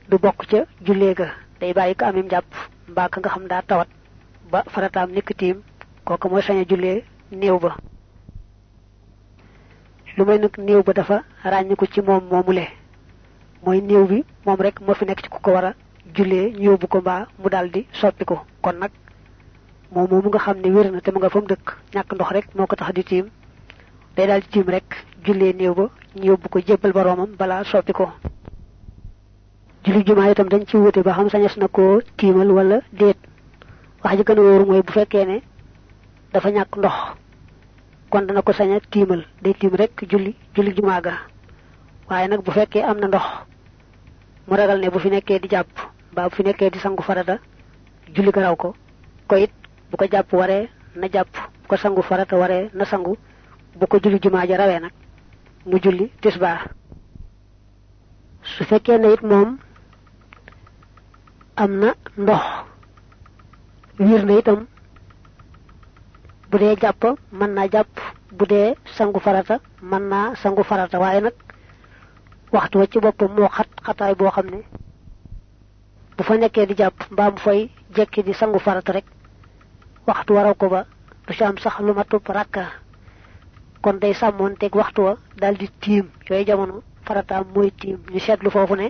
Du 0.08 0.18
bokk 0.18 0.46
ca 0.50 0.58
jullee 0.84 1.14
ga 1.14 1.28
day 1.60 1.72
bàyyi 1.72 1.94
ko 1.96 2.04
amim 2.04 2.28
jàpp 2.30 2.44
mbaa 2.88 3.08
ka 3.08 3.20
nga 3.20 3.30
xam 3.30 3.46
daa 3.48 3.62
tawat 3.62 3.88
ba 4.50 4.62
farataam 4.72 5.10
nekk 5.12 5.30
tiim 5.38 5.62
kooku 6.04 6.28
mooy 6.28 6.42
sañ 6.42 6.58
a 6.60 6.64
jullee 6.68 7.04
néew 7.32 7.58
ba. 7.58 7.76
Lu 10.16 10.24
may 10.24 10.38
nag 10.38 10.54
ba 10.86 10.92
dafa 10.92 11.22
ràññiku 11.44 11.86
ci 11.92 12.00
moom 12.00 12.24
moomule 12.30 12.66
mooy 13.64 13.80
néew 13.80 14.04
bi 14.06 14.24
moom 14.44 14.60
rek 14.60 14.80
moo 14.80 14.94
fi 14.94 15.04
nekk 15.04 15.22
ci 15.22 15.28
ku 15.28 15.38
ko 15.40 15.50
war 15.52 15.64
a 15.64 15.74
jullee 16.14 16.52
ñu 16.52 16.64
yóbbu 16.70 16.86
ko 16.88 16.98
mbaa 17.00 17.26
mu 17.38 17.48
daal 17.48 17.70
di 17.70 17.86
soppi 17.92 18.24
ko. 18.24 18.36
Kon 18.62 18.72
nag 18.78 18.90
moom 19.92 20.08
moomu 20.10 20.28
nga 20.28 20.38
xam 20.38 20.58
ne 20.60 20.68
wér 20.70 20.90
na 20.92 21.00
te 21.00 21.10
mu 21.10 21.18
nga 21.18 21.30
fa 21.30 21.40
mu 21.40 21.46
dëkk 21.46 21.66
ndox 22.14 22.30
rek 22.32 22.46
moo 22.54 22.66
ko 22.66 22.76
tax 22.76 22.92
di 22.94 23.02
tiim. 23.04 23.26
Day 24.16 24.26
daal 24.26 24.40
di 24.40 24.48
tiim 24.48 24.68
rek 24.68 24.84
jullee 25.24 25.52
néew 25.54 25.74
ba 25.74 25.88
ñu 26.16 26.24
yóbbu 26.30 26.48
ko 26.48 26.58
jébbal 26.66 26.92
boroomam 26.92 27.30
balaa 27.38 27.64
soppi 27.64 27.92
ko. 27.92 28.10
Julli 29.84 30.04
jumaa 30.06 30.30
itam 30.30 30.48
dañ 30.48 30.64
ci 30.66 30.76
wute 30.76 31.02
ba 31.02 31.12
xam 31.12 31.28
sañes 31.30 31.56
na 31.56 31.68
koo 31.68 32.00
tiimal 32.16 32.50
wala 32.52 32.80
déet. 32.92 33.16
Wax 34.04 34.16
ji 34.16 34.22
gën 34.24 34.38
a 34.38 34.64
mooy 34.64 34.82
bu 34.82 34.92
fekkee 34.92 35.24
ne 35.26 35.40
dafa 36.32 36.50
ñàkk 36.50 36.76
ndox 36.78 36.94
kon 38.10 38.22
dana 38.26 38.42
ko 38.42 38.52
sañ 38.52 38.72
a 38.76 38.80
tiimal. 38.90 39.24
Day 39.42 39.54
tiim 39.54 39.74
rek 39.74 40.04
julli 40.10 40.34
julli 40.54 40.72
jumaa 40.76 41.00
ga. 41.00 41.12
Waaye 42.08 42.28
nag 42.28 42.42
bu 42.44 42.50
fekkee 42.52 42.82
am 42.82 42.98
na 42.98 43.06
ndox 43.08 43.24
mu 44.48 44.56
ragal 44.56 44.78
ne 44.80 44.88
bu 44.90 44.98
fi 44.98 45.08
nekkee 45.10 45.38
di 45.38 45.48
jàpp 45.48 45.68
mbaa 46.12 46.28
bu 46.28 46.34
fi 46.36 46.42
nekkee 46.42 46.70
di 46.70 46.78
sangu 46.78 47.02
farata 47.02 47.38
julli 48.14 48.30
ga 48.32 48.40
raw 48.42 48.56
ko 48.56 48.74
ko 49.28 49.36
it 49.36 49.50
bu 49.90 49.96
ko 49.96 50.04
jàpp 50.12 50.32
waree 50.32 50.68
na 50.96 51.06
jàpp 51.08 51.32
bu 51.62 51.68
ko 51.68 51.76
sangu 51.76 52.02
farata 52.02 52.36
waree 52.36 52.70
na 52.74 52.84
sangu 52.84 53.16
bu 53.78 53.86
ko 53.86 53.98
julli 54.02 54.18
jumaa 54.22 54.46
ja 54.46 54.56
rawee 54.56 54.80
nag 54.80 54.92
mu 55.66 55.78
julli 55.82 56.10
tisbaar. 56.20 56.68
Su 58.42 58.64
fekkee 58.64 58.98
ne 58.98 59.12
it 59.12 59.22
moom 59.22 59.58
am 61.56 61.72
na 61.78 61.94
ndox 62.18 62.44
wiir 63.98 64.24
na 64.26 64.38
itam 64.38 64.66
bu 66.50 66.58
dee 66.58 66.76
jàpp 66.76 67.02
mën 67.32 67.50
naa 67.54 67.68
jàpp 67.72 68.00
bu 68.32 68.44
dee 68.46 68.74
sangu 68.96 69.20
farata 69.20 69.58
mën 69.82 70.02
naa 70.08 70.34
sangu 70.42 70.62
farata 70.64 70.98
waaye 70.98 71.20
nag 71.20 71.34
waxtu 72.54 72.78
wa 72.78 72.86
ci 72.90 72.98
boppam 73.04 73.30
moo 73.36 73.48
xat 73.56 73.68
xataay 73.86 74.14
boo 74.18 74.30
xam 74.36 74.46
ne 74.52 74.60
bu 76.16 76.22
fa 76.26 76.34
nekkee 76.36 76.66
di 76.68 76.74
jàpp 76.80 76.96
mbaa 77.12 77.30
mu 77.30 77.38
fay 77.46 77.60
jekki 77.96 78.20
di 78.22 78.32
sangu 78.34 78.58
farata 78.58 78.92
rek 78.92 79.06
waxtu 80.06 80.32
waraw 80.36 80.54
ko 80.54 80.66
ba 80.68 80.80
du 81.26 81.32
ci 81.34 81.42
am 81.44 81.56
sax 81.58 81.76
lu 81.80 81.92
matub 81.94 82.22
rakka. 82.28 82.64
kon 83.82 83.98
day 84.00 84.14
sàmmoon 84.14 84.56
teg 84.60 84.74
waxtu 84.74 85.00
wa 85.02 85.16
di 85.58 85.68
tiim. 85.80 86.06
yooyu 86.28 86.44
jamono 86.46 86.82
farataam 87.06 87.44
mooy 87.54 87.70
tiim. 87.80 87.98
ñu 88.12 88.18
seetlu 88.20 88.50
foofu 88.50 88.74
ne 88.76 88.86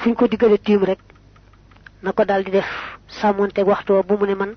fuñ 0.00 0.14
ko 0.14 0.26
diggale 0.28 0.58
tiim 0.58 0.82
rek 0.84 0.98
na 2.02 2.12
ko 2.12 2.24
daal 2.24 2.42
di 2.44 2.50
def 2.50 2.68
sàmmoon 3.08 3.50
teg 3.52 3.66
waxtu 3.66 3.92
wa 3.92 4.02
bu 4.02 4.14
mu 4.18 4.26
ne 4.26 4.34
man 4.34 4.52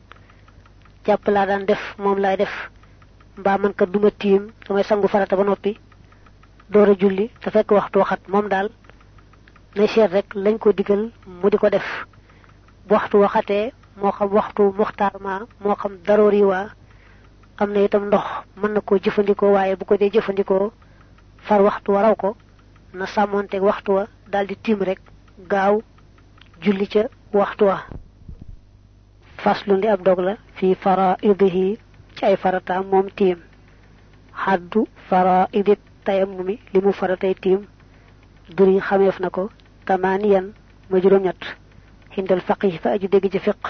jàpp 1.06 1.28
laa 1.28 1.46
daan 1.46 1.66
def 1.66 1.82
moom 1.98 2.18
laay 2.20 2.38
def 2.38 2.54
mbaa 3.38 3.58
man 3.58 3.74
ka 3.74 3.86
duma 3.86 4.10
tiim 4.12 4.44
samay 4.68 4.84
sangu 4.84 5.08
farata 5.08 5.36
ba 5.36 5.44
noppi 5.44 5.78
door 6.72 6.90
a 6.90 6.96
julli 7.02 7.30
te 7.42 7.50
fekk 7.52 7.72
waxtu 7.72 8.00
waxat 8.00 8.28
moom 8.28 8.48
daal 8.50 8.70
nay 9.76 9.88
seet 9.88 10.12
rek 10.12 10.28
lañ 10.36 10.58
ko 10.58 10.72
digal 10.74 11.12
mu 11.26 11.50
di 11.50 11.58
ko 11.58 11.70
def 11.70 11.88
waxtu 12.90 13.18
waxatee 13.24 13.72
moo 13.98 14.12
xam 14.12 14.30
waxtu 14.38 14.64
muxtaar 14.78 15.14
ma 15.20 15.34
moo 15.64 15.76
xam 15.76 15.94
daroori 16.06 16.44
waa 16.44 16.68
am 17.62 17.72
na 17.74 17.80
itam 17.84 18.06
ndox 18.08 18.26
mën 18.60 18.72
na 18.74 18.82
koo 18.82 18.98
jëfandikoo 19.04 19.52
waaye 19.56 19.76
bu 19.76 19.86
ko 19.86 19.98
dee 19.98 20.10
jëfandikoo 20.10 20.72
far 21.48 21.62
waxtu 21.62 21.92
waraw 21.92 22.16
ko 22.16 22.36
na 22.94 23.06
sàmmoonteeg 23.06 23.64
waxtu 23.64 23.92
wa 23.94 24.08
daldi 24.32 24.56
tiim 24.64 24.80
rek 24.84 25.00
gaaw 25.52 25.82
julli 26.62 26.88
ca 26.88 27.04
waxtu 27.34 27.66
wa 27.66 27.78
faslu 29.44 29.78
ndi 29.78 29.88
ab 29.88 30.02
dog 30.04 30.20
la 30.20 30.34
fi 30.56 30.76
faraidihi 30.76 31.78
ci 32.16 32.26
ay 32.26 32.36
farataam 32.38 32.86
moom 32.92 33.08
tiim 33.18 33.40
xaddu 34.44 34.88
faraidi 35.10 35.76
tayammumi 36.06 36.56
li 36.74 36.80
mu 36.82 36.92
faratay 36.92 37.34
duri 38.56 38.80
xameef 38.80 39.20
na 39.20 39.30
ko 39.30 39.50
tamaaniyan 39.86 40.52
ma 40.90 40.98
juróom-ñett 41.02 41.42
xindal 42.14 42.42
faqih 42.42 42.80
fa 42.82 42.90
aji 42.96 43.08
dégg 43.08 43.32
ci 43.32 43.40
fiq 43.40 43.62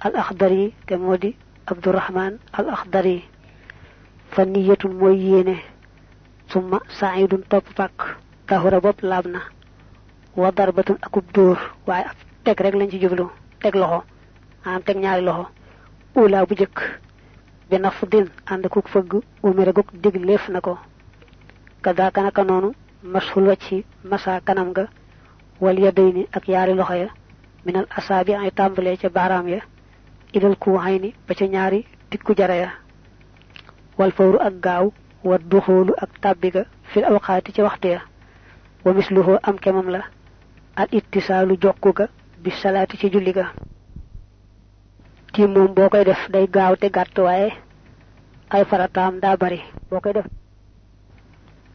al 0.00 0.14
axdari 0.16 0.72
te 0.86 0.96
moo 0.96 1.16
di 1.16 1.30
abdurahman 1.66 2.38
al 2.52 2.66
axdari 2.70 3.24
fa 4.32 4.44
niyatun 4.44 4.92
mooy 5.00 5.16
yéene 5.18 5.56
summa 6.50 6.78
saidun 6.98 7.42
topp 7.50 7.66
pàkk 7.76 7.98
tahura 8.46 8.80
bopp 8.80 9.02
laab 9.02 9.26
na 9.26 9.40
wa 10.36 10.50
darbatun 10.50 10.96
akub 11.02 11.24
dóor 11.34 11.58
waaye 11.86 12.06
teg 12.44 12.60
rek 12.60 12.74
lañ 12.74 12.90
ci 12.90 12.98
jublu 13.00 13.26
teg 13.60 13.74
loxo 13.74 14.00
maanaam 14.64 14.82
teg 14.86 14.96
ñaari 14.96 15.22
loxo 15.24 15.46
ula 16.14 16.46
bu 16.46 16.54
jëkk 16.54 16.78
bi 17.68 17.76
naf 17.78 18.04
din 18.10 18.26
ànd 18.46 18.64
kuk 18.68 18.88
fëgg 18.88 19.12
umira 19.42 19.72
guk 19.72 19.88
digleef 20.02 20.48
na 20.48 20.60
ko 20.60 20.78
kadaaka 21.82 22.22
naka 22.22 22.44
noonu 22.44 22.72
mashul 23.02 23.46
wacci 23.48 23.84
masa 24.04 24.40
kanam 24.40 24.72
ga 24.72 24.86
wal 25.60 25.78
yadayni 25.78 26.26
ak 26.32 26.48
yaari 26.48 26.74
loxo 26.74 26.94
ya 26.94 27.08
minal 27.64 27.86
asaabi 27.90 28.34
ay 28.34 28.50
tàmbalee 28.50 28.96
ca 28.96 29.08
baaraam 29.08 29.48
ya 29.48 29.60
ilal 30.32 30.56
kuuxayni 30.56 31.14
ba 31.28 31.34
ca 31.34 31.44
ñaari 31.46 31.86
tikku 32.10 32.34
jara 32.36 32.54
ya 32.56 32.70
wal 33.98 34.12
fawru 34.12 34.38
ak 34.40 34.54
gaaw 34.60 34.92
wa 35.24 35.38
duxoolu 35.38 35.92
ak 35.98 36.10
tàbbi 36.22 36.50
ga 36.50 36.64
fil 36.92 37.04
awqaati 37.04 37.52
ci 37.52 37.62
waxtu 37.62 37.88
ya 37.88 38.00
wa 38.84 38.92
misluhu 38.92 39.38
am 39.42 39.58
kemam 39.58 39.88
la 39.90 40.02
al 40.76 40.88
ittisaalu 40.92 41.56
jokku 41.62 41.92
ga 41.92 42.06
bi 42.42 42.50
salaati 42.50 42.96
ci 42.98 43.10
julli 43.10 43.32
ga 43.32 43.52
boo 45.74 45.88
koy 45.88 46.04
def 46.04 46.30
day 46.30 46.46
gaaw 46.46 46.74
te 46.76 46.88
gàtt 46.90 47.18
waaye 47.18 47.52
ay 48.50 48.64
farataam 48.64 49.20
daa 49.20 49.36
bari 49.36 49.60
boo 49.90 50.00
koy 50.00 50.12
def 50.12 50.26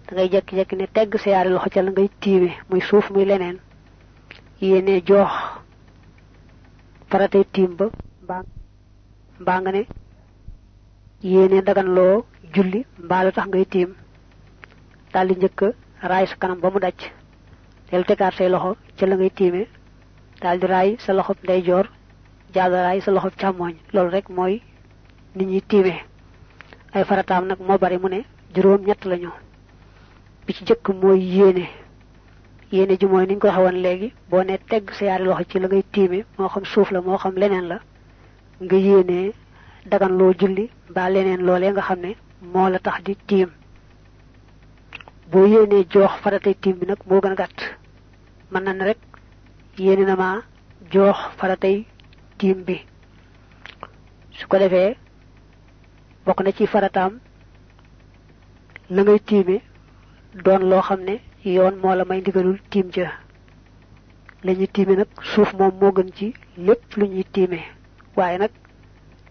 da 0.08 0.12
ngay 0.16 0.30
jekki-jekki 0.34 0.76
ne 0.76 0.88
tegg 0.96 1.18
sa 1.18 1.30
yaari 1.30 1.50
loxo 1.50 1.70
ca 1.70 1.82
la 1.82 1.92
ngay 1.92 2.10
tiime 2.22 2.52
muy 2.70 2.82
suuf 2.82 3.10
muy 3.12 3.26
leneen. 3.26 3.58
Yéene 4.62 5.02
joox 5.08 5.32
faratay 7.10 7.44
tiim 7.54 7.76
ba, 7.80 7.86
mbaa 8.24 8.44
mbaa 9.42 9.60
nga 9.62 9.72
ne 9.72 9.82
yéene 11.22 11.62
daganloo 11.62 12.26
julli, 12.54 12.86
mbaa 13.04 13.24
lu 13.26 13.32
tax 13.32 13.48
ngay 13.48 13.66
tiim. 13.66 13.90
Daal 15.14 15.28
di 15.28 15.36
njëkk 15.36 15.62
raay 16.02 16.26
sa 16.28 16.36
kanam 16.36 16.60
ba 16.60 16.70
mu 16.72 16.80
daj. 16.80 17.00
Del 17.92 18.04
tegaat 18.06 18.34
say 18.34 18.50
loxo 18.50 18.76
ca 18.98 19.06
la 19.06 19.16
ngay 19.16 19.30
tiime. 19.32 19.68
Daal 20.42 20.60
di 20.60 20.66
raay 20.68 20.96
sa 21.00 21.14
loxo 21.14 21.34
ndeyjoor 21.44 21.86
jàll 22.54 22.72
raay 22.74 23.02
sa 23.02 23.12
loxo 23.12 23.30
càmmooñ 23.40 23.76
loolu 23.94 24.10
rek 24.12 24.30
mooy 24.30 24.62
nit 25.36 25.48
ñi 25.48 25.62
tiime. 25.62 25.96
Ay 26.94 27.04
farataam 27.06 27.46
nag 27.48 27.60
moo 27.60 27.78
bari 27.78 27.98
mu 27.98 28.08
ne 28.10 28.26
juróom 28.56 28.82
ñett 28.86 29.06
lañu. 29.06 29.32
Bi 30.46 30.54
ci 30.54 30.66
jëkk 30.66 30.90
mooy 31.02 31.20
yéene. 31.20 31.66
Yéene 32.72 32.98
ji 33.00 33.06
mooy 33.06 33.26
ni 33.28 33.34
ñu 33.36 33.40
ko 33.40 33.48
waxee 33.48 33.64
woon 33.64 33.82
léegi 33.82 34.14
boo 34.30 34.44
ne 34.44 34.58
tegg 34.70 34.90
sa 34.92 35.06
yaari 35.06 35.24
loxo 35.26 35.44
ci 35.50 35.60
la 35.60 35.68
ngay 35.68 35.84
tiime 35.92 36.26
moo 36.38 36.48
xam 36.50 36.66
suuf 36.66 36.92
la 36.92 37.02
moo 37.02 37.18
xam 37.18 37.36
leneen 37.36 37.68
la 37.68 37.80
nga 38.62 38.76
yéenee 38.78 39.34
dagan 39.86 40.18
loo 40.18 40.34
julli 40.40 40.70
mbaa 40.90 41.10
leneen 41.10 41.42
loolee 41.46 41.72
nga 41.72 41.82
xam 41.82 42.00
ne 42.00 42.16
moo 42.42 42.70
la 42.70 42.80
tax 42.80 43.04
di 43.04 43.16
tiim. 43.28 43.50
Boo 45.32 45.46
yéenee 45.46 45.86
joox 45.92 46.12
faratay 46.24 46.56
tiim 46.56 46.78
bi 46.80 46.86
nag 46.88 46.98
moo 47.08 47.20
gën 47.22 47.32
a 47.32 47.36
gàtt. 47.36 47.60
Mën 48.52 48.64
na 48.64 48.84
rek 48.86 48.98
yéene 49.78 50.06
na 50.06 50.16
ma 50.16 50.42
joox 50.92 51.18
faratay 51.38 51.86
tiim 52.38 52.64
bi. 52.64 52.82
Su 54.32 54.48
ko 54.48 54.58
defee 54.58 54.98
bokk 56.26 56.42
na 56.44 56.52
ci 56.52 56.66
farataam 56.68 57.20
la 58.90 59.02
ngay 59.04 59.20
doon 60.42 60.64
loo 60.70 60.82
xam 60.82 61.02
ne 61.04 61.20
yoon 61.46 61.76
moo 61.82 61.96
la 61.96 62.06
may 62.06 62.20
ndigalul 62.22 62.60
tiim 62.72 62.90
ja 62.96 63.12
la 64.44 64.54
ñuy 64.54 64.68
tiime 64.68 64.96
nag 64.96 65.08
suuf 65.22 65.54
moom 65.54 65.74
moo 65.80 65.92
gën 65.92 66.10
ci 66.18 66.34
lépp 66.58 66.96
lu 66.98 67.06
ñuy 67.08 67.24
tiime. 67.34 67.60
waaye 68.16 68.38
nag 68.38 68.52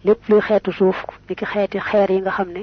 lépp 0.04 0.28
luy 0.28 0.40
xeetu 0.40 0.72
suuf 0.72 0.96
ni 1.28 1.34
ki 1.34 1.44
xeeti 1.44 1.78
xeer 1.78 2.10
yi 2.10 2.20
nga 2.20 2.30
xam 2.30 2.48
ne 2.52 2.62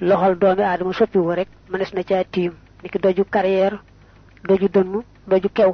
loxol 0.00 0.38
doomi 0.38 0.62
aadama 0.62 0.92
soppiwu 0.92 1.34
rek 1.34 1.48
mënees 1.70 1.92
na 1.94 2.02
caa 2.04 2.24
tiim. 2.24 2.52
ni 2.82 2.88
ki 2.88 2.98
doju 2.98 3.24
carrière 3.24 3.78
doju 4.48 4.68
dënn 4.68 5.02
doju 5.26 5.48
kew. 5.56 5.72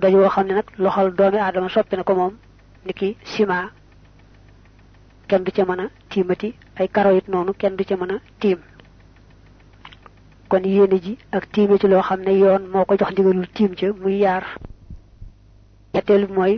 doju 0.00 0.16
woo 0.18 0.28
xam 0.28 0.46
ne 0.46 0.54
nag 0.54 0.66
loxol 0.78 1.14
doomi 1.14 1.38
aadama 1.38 1.68
soppi 1.68 1.96
na 1.96 2.02
ko 2.02 2.14
moom 2.14 2.34
ni 2.86 2.92
ki 2.92 3.16
ciment. 3.24 3.70
kenn 5.28 5.44
du 5.44 5.50
ca 5.52 5.64
mën 5.64 5.80
a 5.80 5.86
tiimati 6.08 6.54
ay 6.76 6.88
noonu 7.28 7.52
kenn 7.54 7.76
du 7.76 7.84
ca 7.84 7.96
mën 7.96 8.12
a 8.14 8.18
tiim 8.40 8.58
kon 10.48 10.62
yéene 10.64 10.98
ji 11.02 11.18
ak 11.32 11.44
tiime 11.52 11.78
ci 11.78 11.86
loo 11.88 12.02
xam 12.02 12.20
ne 12.22 12.32
yoon 12.38 12.62
moo 12.72 12.84
ko 12.84 12.94
jox 12.98 13.10
ndigalul 13.12 13.46
tiim 13.54 13.74
ca 13.74 13.86
muy 13.92 14.16
yaar. 14.18 14.44
Ñetteelu 15.94 16.26
bi 16.26 16.32
mooy 16.34 16.54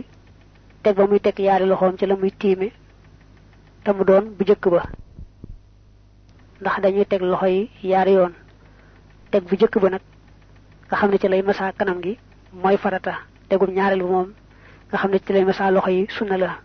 teg 0.83 0.95
ba 0.95 1.07
muy 1.07 1.19
teg 1.19 1.39
yaari 1.39 1.65
loxoom 1.65 1.97
ci 1.97 2.05
la 2.05 2.15
muy 2.15 2.31
tiime 2.31 2.71
te 3.83 3.91
doon 4.07 4.25
bu 4.37 4.43
jëkk 4.45 4.65
ba. 4.69 4.83
Ndax 6.61 6.81
dañuy 6.81 7.05
teg 7.05 7.21
loxo 7.21 7.45
yi 7.47 7.69
yaari 7.83 8.11
yoon. 8.13 8.33
Teg 9.31 9.43
bu 9.43 9.55
jëkk 9.55 9.79
ba 9.81 9.89
nag 9.89 10.01
nga 10.87 10.97
xam 10.97 11.17
ci 11.17 11.27
lay 11.27 11.41
masa 11.41 11.71
kanam 11.71 11.99
gi 12.03 12.17
mooy 12.53 12.77
farata. 12.77 13.13
Tegum 13.49 13.71
ñaareel 13.73 14.03
bi 14.03 14.09
moom 14.09 14.29
nga 14.89 14.97
xam 14.97 15.11
ne 15.11 15.19
ci 15.19 15.33
lay 15.33 15.45
masa 15.45 15.71
loxo 15.71 15.89
sunna 16.09 16.37
la. 16.37 16.59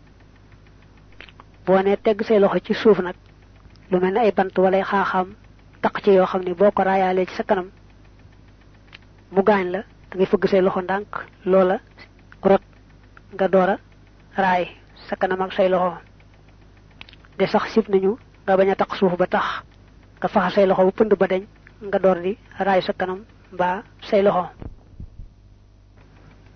Boo 1.65 1.81
ne 1.83 1.97
teg 1.97 2.23
say 2.23 2.39
loxo 2.39 2.59
ci 2.67 2.75
suuf 2.75 2.99
lu 3.91 3.99
ay 4.19 4.33
bant 4.33 4.59
wala 4.59 4.77
ay 4.77 4.85
taq 5.85 6.01
ci 6.05 6.11
yoo 6.17 6.27
xam 6.27 6.43
ne 6.45 6.55
boo 6.55 6.71
ko 6.73 6.83
raayaalee 6.83 7.27
ci 7.29 7.35
sa 7.37 7.45
kanam 7.45 7.69
mu 9.35 9.43
gaañ 9.43 9.67
la 9.75 9.81
da 10.09 10.15
ngay 10.17 10.27
fëgg 10.27 10.45
say 10.49 10.61
loxo 10.63 10.81
ndànk 10.81 11.11
loola 11.45 11.77
rot 12.43 12.63
nga 13.35 13.49
door 13.49 13.71
raay 14.37 14.65
sa 15.09 15.17
kanam 15.17 15.41
ak 15.43 15.53
say 15.53 15.69
loxo. 15.69 15.99
De 17.39 17.47
sax 17.47 17.65
sib 17.75 17.89
nañu 17.89 18.17
nga 18.47 18.57
bañ 18.57 18.71
a 18.71 18.75
taq 18.77 18.95
suuf 18.97 19.17
ba 19.21 19.27
tax 19.27 19.45
nga 20.21 20.29
faxa 20.29 20.51
say 20.55 20.67
loxo 20.67 20.85
bu 20.87 20.93
pënd 20.99 21.13
ba 21.21 21.27
deñ 21.27 21.45
nga 21.89 21.99
door 21.99 22.19
di 22.25 22.33
raay 22.67 22.81
sa 22.83 22.93
kanam 22.93 23.21
mbaa 23.53 23.83
say 24.09 24.23
loxo. 24.23 24.45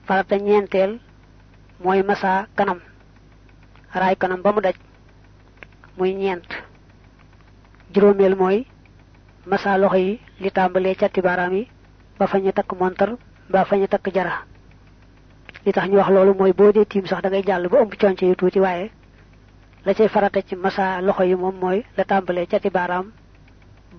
Farata 0.07 0.37
ñeenteel 0.39 1.01
mooy 1.85 2.03
masa 2.03 2.47
kanam 2.57 2.81
raay 4.01 4.17
kanam 4.17 4.41
ba 4.43 4.53
mu 4.53 4.61
daj 4.61 4.77
muy 5.99 6.15
ñeent. 6.15 6.49
Juróomeel 7.93 8.35
mooy 8.37 8.67
masa 9.51 9.79
loxo 9.83 9.97
yi 10.05 10.13
li 10.43 10.51
tàmbalee 10.57 10.95
catti 11.01 11.21
baaraam 11.27 11.53
yi 11.59 11.63
ba 12.19 12.27
fa 12.27 12.39
ñu 12.39 12.53
takk 12.53 12.71
montar 12.81 13.11
ba 13.53 13.65
fa 13.65 13.75
ñu 13.77 13.87
takk 13.89 14.07
jara 14.15 14.35
li 15.65 15.73
tax 15.73 15.87
ñu 15.89 15.97
wax 15.99 16.09
loolu 16.15 16.33
mooy 16.39 16.53
boo 16.53 16.73
dee 16.73 16.85
tiim 16.87 17.07
sax 17.07 17.23
da 17.23 17.29
ngay 17.29 17.43
jàll 17.49 17.69
ba 17.69 17.79
ëmb 17.83 17.95
conce 18.01 18.23
yu 18.27 18.35
tuuti 18.37 18.61
waaye 18.61 18.91
la 19.85 19.95
cay 19.95 20.09
farata 20.09 20.41
ci 20.43 20.55
masa 20.57 21.01
loxo 21.01 21.23
yi 21.25 21.35
moom 21.35 21.55
mooy 21.63 21.85
la 21.97 22.05
tàmbalee 22.05 22.47
cati 22.47 22.71
baaraam 22.71 23.07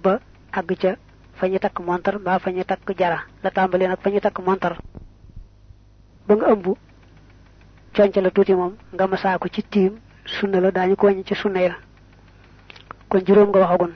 ba 0.04 0.20
àgg 0.52 0.72
ca 0.82 0.92
fa 1.38 1.48
ñu 1.48 1.60
takk 1.60 1.80
montar 1.80 2.20
ba 2.20 2.40
fa 2.40 2.52
ñu 2.52 2.64
takk 2.64 2.88
jara 3.00 3.20
la 3.44 3.50
tàmbalee 3.52 3.88
nag 3.88 4.00
fa 4.04 4.10
ñu 4.10 4.20
takk 4.20 4.40
montar 4.46 4.78
ba 6.28 6.36
nga 6.36 6.48
ëmb 6.54 6.66
la 8.24 8.32
tuuti 8.32 8.54
moom 8.54 8.74
nga 8.94 9.08
masa 9.08 9.38
ko 9.40 9.48
ci 9.50 9.62
tiim 9.64 9.94
sunna 10.26 10.60
la 10.62 10.72
daañu 10.72 10.96
ko 10.96 11.08
wàññi 11.08 11.24
ci 11.26 11.36
sunna 11.36 11.60
ya. 11.62 11.76
Kon 13.10 13.22
nga 13.26 13.60
waxagun 13.60 13.94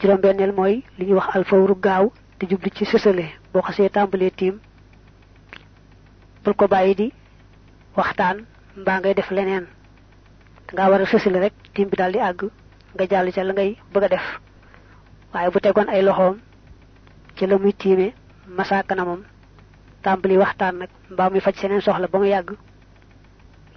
juróom 0.00 0.20
benneel 0.20 0.52
mooy 0.52 0.74
li 0.98 1.04
ñuy 1.06 1.14
wax 1.18 1.28
alfawru 1.36 1.74
gaaw 1.80 2.04
te 2.38 2.46
jubli 2.50 2.70
ci 2.76 2.84
sësale. 2.84 3.26
Boo 3.52 3.62
xasee 3.62 3.88
tàmbalee 3.88 4.30
tiim 4.30 4.58
bul 6.44 6.54
ko 6.54 6.66
bàyyi 6.68 6.94
di 6.94 7.06
waxtaan 7.96 8.44
mbaa 8.76 8.98
ngay 9.00 9.14
def 9.14 9.30
leneen. 9.30 9.66
Nga 10.72 10.90
war 10.90 11.00
a 11.00 11.06
sësale 11.06 11.38
rek 11.40 11.52
tiim 11.74 11.88
bi 11.88 11.96
daal 11.96 12.12
di 12.12 12.18
àgg 12.20 12.40
nga 12.94 13.04
jàll 13.10 13.32
ca 13.32 13.42
la 13.44 13.52
ngay 13.52 13.70
bëgg 13.92 14.04
a 14.04 14.08
def. 14.08 14.26
Waaye 15.32 15.50
bu 15.50 15.60
tegoon 15.60 15.88
ay 15.88 16.02
loxoom 16.02 16.36
ci 17.36 17.46
la 17.46 17.56
muy 17.58 17.72
tiime 17.72 18.12
masa 18.56 18.82
kanamam 18.82 19.22
tàmbali 20.02 20.36
waxtaan 20.36 20.76
nag 20.78 20.90
mbaa 21.10 21.30
muy 21.30 21.40
faj 21.40 21.56
seneen 21.56 21.80
soxla 21.80 22.06
ba 22.08 22.18
mu 22.18 22.24
yàgg. 22.26 22.50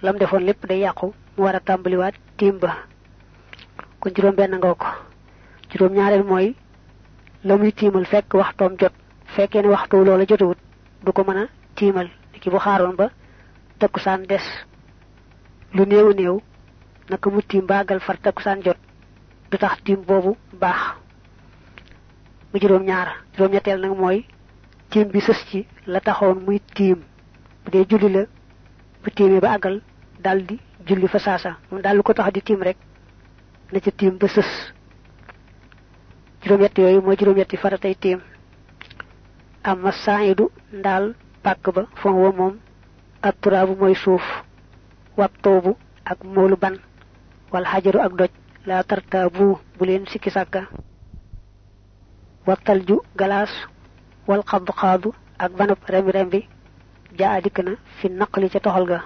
Lam 0.02 0.16
defoon 0.18 0.44
lépp 0.44 0.66
day 0.68 0.80
yàqu 0.80 1.06
mu 1.36 1.44
war 1.44 1.54
a 1.56 1.60
tàmbaliwaat 1.60 2.14
tiim 2.36 2.58
ba. 2.58 2.76
Juróom 4.14 4.34
nga 4.34 4.74
juróom 5.70 5.92
ñaareel 5.94 6.24
mooy 6.24 6.54
la 7.44 7.56
muy 7.56 7.72
tiimal 7.72 8.06
fekk 8.06 8.34
waxtoom 8.34 8.76
jot. 8.80 8.92
Fekkee 9.36 9.62
ne 9.62 9.68
waxtu 9.68 10.04
loola 10.04 10.24
jotewut 10.26 10.58
du 11.04 11.12
ko 11.12 11.22
mën 11.24 11.36
a 11.38 11.46
tiimal. 11.74 12.08
Ki 12.40 12.50
bu 12.50 12.58
xaaroon 12.58 12.96
ba 12.96 13.10
takkusaan 13.78 14.22
des 14.26 14.42
lu 15.74 15.84
néew 15.86 16.12
néew 16.14 16.40
naka 17.10 17.30
mu 17.30 17.42
tiim 17.42 17.66
baagal 17.66 18.00
far 18.00 18.16
takkusaan 18.18 18.62
jot 18.64 18.76
du 19.50 19.58
tax 19.58 19.82
tiim 19.84 20.00
boobu 20.06 20.36
baax. 20.52 20.96
Mu 22.52 22.60
juróom 22.60 22.82
ñaar. 22.84 23.08
Juróom 23.36 23.52
ñetteel 23.52 23.80
nag 23.80 23.96
mooy 23.96 24.24
tiim 24.90 25.08
bi 25.08 25.20
sës 25.20 25.40
ci 25.50 25.66
la 25.86 26.00
taxoon 26.00 26.42
muy 26.46 26.60
tiim. 26.74 26.98
Bu 27.64 27.70
dee 27.70 27.84
julli 27.88 28.08
la 28.12 28.24
bu 29.04 29.10
tiimee 29.10 29.40
ba 29.40 29.52
àggal 29.56 29.80
daldi 30.18 30.58
julli 30.86 31.08
fa 31.08 31.18
saasa. 31.18 31.56
Daal 31.70 31.96
lu 31.96 32.02
ko 32.02 32.12
tax 32.14 32.32
di 32.32 32.40
tiim 32.42 32.62
rek 32.62 32.76
na 33.72 33.80
ca 33.80 33.90
tiim 33.90 34.18
ba 34.18 34.26
sës 34.26 34.50
juróom-ñett 36.42 36.78
yooyu 36.78 37.00
mooy 37.02 37.16
juróom-ñetti 37.16 37.56
faratay 37.56 37.94
tiim. 37.94 38.20
Amma 39.62 39.92
saayidu 39.92 40.50
ndaal 40.72 41.14
pàkk 41.42 41.64
ba 41.74 41.82
fon 42.00 42.12
wa 42.22 42.32
moom 42.32 42.54
ak 43.22 43.34
turaabu 43.40 43.74
mooy 43.80 43.94
suuf 43.94 44.22
wab 45.16 45.30
toobu 45.42 45.76
ak 46.04 46.24
moolu 46.24 46.56
ban 46.56 46.76
wala 47.52 47.68
xajaru 47.72 47.98
ak 48.00 48.12
doj 48.18 48.30
laa 48.66 48.82
tartaabu 48.82 49.58
bu 49.78 49.84
leen 49.84 50.06
sikki 50.06 50.30
sàkka. 50.30 50.62
Wattal 52.46 52.80
ju 52.88 53.00
galaas 53.16 53.50
wal 54.26 54.42
xadd 54.50 54.70
xaadu 54.80 55.12
ak 55.38 55.52
banab 55.52 55.78
rembi 55.88 56.10
rembi 56.12 56.40
jaa 57.18 57.40
dikk 57.40 57.58
na 57.64 57.72
fi 58.00 58.08
naqli 58.08 58.48
ca 58.50 58.60
toxal 58.60 58.86
ga. 58.86 59.00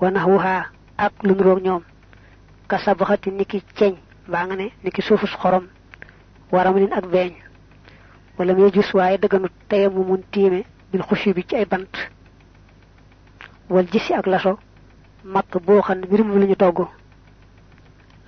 Wa 0.00 0.10
naxwuhaa 0.10 0.64
ak 0.96 1.12
lu 1.22 1.34
nuroog 1.34 1.60
ñoom. 1.62 1.82
Ka 2.68 2.78
sabaxati 2.78 3.30
niki 3.30 3.62
ceeñ 3.76 3.94
baa 4.28 4.46
nga 4.46 4.56
ne 4.56 4.72
niki 4.84 5.02
suufus 5.02 5.30
xorom 5.36 5.66
waram 6.52 6.76
lin 6.76 6.92
ak 6.92 7.06
beeñ. 7.06 7.32
Wala 8.38 8.54
muy 8.54 8.70
gis 8.72 8.92
waaye 8.94 9.18
dëgganut 9.18 9.52
teye 9.68 9.88
mu 9.88 10.04
mun 10.04 10.22
tiime 10.30 10.64
bil 10.92 11.02
xushi 11.02 11.32
bi 11.32 11.42
ci 11.48 11.56
ay 11.56 11.64
bant. 11.64 11.94
Wal 13.70 13.86
gisi 13.90 14.12
ak 14.14 14.26
laso 14.26 14.58
matt 15.24 15.50
boo 15.64 15.80
xam 15.82 16.00
ne 16.00 16.06
mbir 16.06 16.24
mu 16.24 16.38
la 16.38 16.46
ñu 16.46 16.56
togg. 16.56 16.86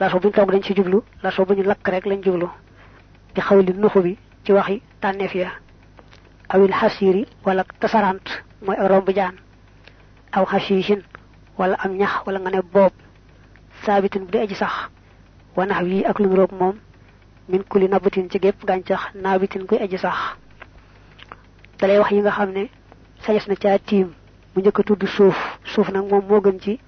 Laso 0.00 0.18
buñ 0.18 0.32
togg 0.32 0.50
dañ 0.50 0.62
ci 0.62 0.74
jublu 0.74 1.02
laso 1.22 1.44
bu 1.44 1.54
ñu 1.54 1.62
lakk 1.62 1.86
rek 1.88 2.06
lañ 2.06 2.20
di 3.34 3.40
xawli 3.40 3.72
nuxu 3.74 4.00
bi 4.02 4.18
ci 4.44 4.52
waxi 4.52 4.82
tànneef 5.00 5.34
ya. 5.34 5.50
Awil 6.48 6.72
xasiri 6.72 7.26
wala 7.44 7.64
tasarant 7.80 8.26
mooy 8.64 8.76
ak 8.76 8.88
romb 8.90 9.10
jaan. 9.14 9.36
Aw 10.32 10.44
xasishin 10.46 11.02
wala 11.58 11.76
am 11.84 11.92
ñax 11.96 12.24
wala 12.26 12.38
nga 12.40 12.50
ne 12.50 12.60
boob. 12.72 12.92
Saabitin 13.84 14.24
bu 14.26 14.38
aji 14.38 14.54
sax. 14.54 14.88
Wanax 15.56 15.82
wii 15.82 16.04
ak 16.04 16.18
lu 16.18 16.28
moom 16.58 16.76
min 17.48 17.62
kuli 17.64 17.88
nabatin 17.88 18.28
ci 18.30 18.38
gépp 18.38 18.64
gàncax 18.66 19.00
naabitin 19.14 19.66
kuy 19.66 19.78
aji 19.78 19.98
sax. 19.98 20.16
Dalay 21.78 21.98
wax 21.98 22.10
yi 22.12 22.20
nga 22.20 22.30
xam 22.30 22.50
ne 22.52 22.64
sañes 23.24 23.46
na 23.48 23.54
caa 23.56 23.78
tiim. 23.78 24.08
Mu 24.54 24.60
njëkk 24.60 24.84
tudd 24.86 25.04
suuf. 25.06 25.36
Suuf 25.64 25.88
nag 25.90 26.04
moom 26.10 26.24
moo 26.28 26.40
gën 26.40 26.60
ci 26.60 26.78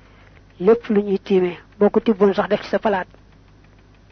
lépp 0.61 0.89
lu 0.91 1.01
ñuy 1.03 1.19
tiimee 1.19 1.59
boo 1.79 1.91
ko 1.91 2.01
sax 2.35 2.49
def 2.49 2.63
ci 2.63 2.69
sa 2.69 2.79
palaat. 2.79 3.07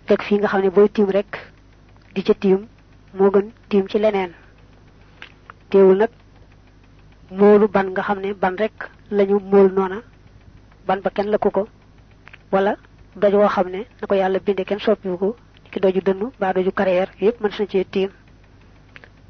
Teg 0.06 0.22
fii 0.22 0.38
nga 0.38 0.48
xam 0.48 0.62
ne 0.62 0.70
booy 0.70 0.88
tiim 0.88 1.10
rek 1.10 1.36
di 2.14 2.22
ca 2.22 2.34
tiim 2.34 2.66
moo 3.14 3.30
gën 3.30 3.50
tiim 3.68 3.86
ci 3.88 3.98
leneen. 3.98 4.32
Teewul 5.70 5.96
nag 5.98 6.10
moolu 7.30 7.68
ban 7.68 7.90
nga 7.90 8.02
xam 8.02 8.20
ne 8.20 8.32
ban 8.32 8.56
rek 8.56 8.88
lañu 9.10 9.38
mool 9.40 9.70
noona. 9.72 10.00
Ban 10.86 11.00
ba 11.02 11.10
kenn 11.10 11.30
lëkku 11.30 11.50
ko. 11.50 11.68
Wala 12.52 12.76
doj 13.16 13.34
woo 13.34 13.48
xam 13.48 13.68
ne 13.68 13.84
na 14.00 14.06
ko 14.08 14.14
yàlla 14.14 14.38
binde 14.38 14.64
kenn 14.64 14.80
soppiwu 14.80 15.18
ko 15.18 15.36
ki 15.70 15.80
doju 15.80 16.00
dënn 16.00 16.30
baa 16.40 16.52
doju 16.52 16.72
carrière 16.72 17.10
yépp 17.20 17.40
mën 17.40 17.50
na 17.58 17.66
cee 17.66 17.84
tiim. 17.84 18.10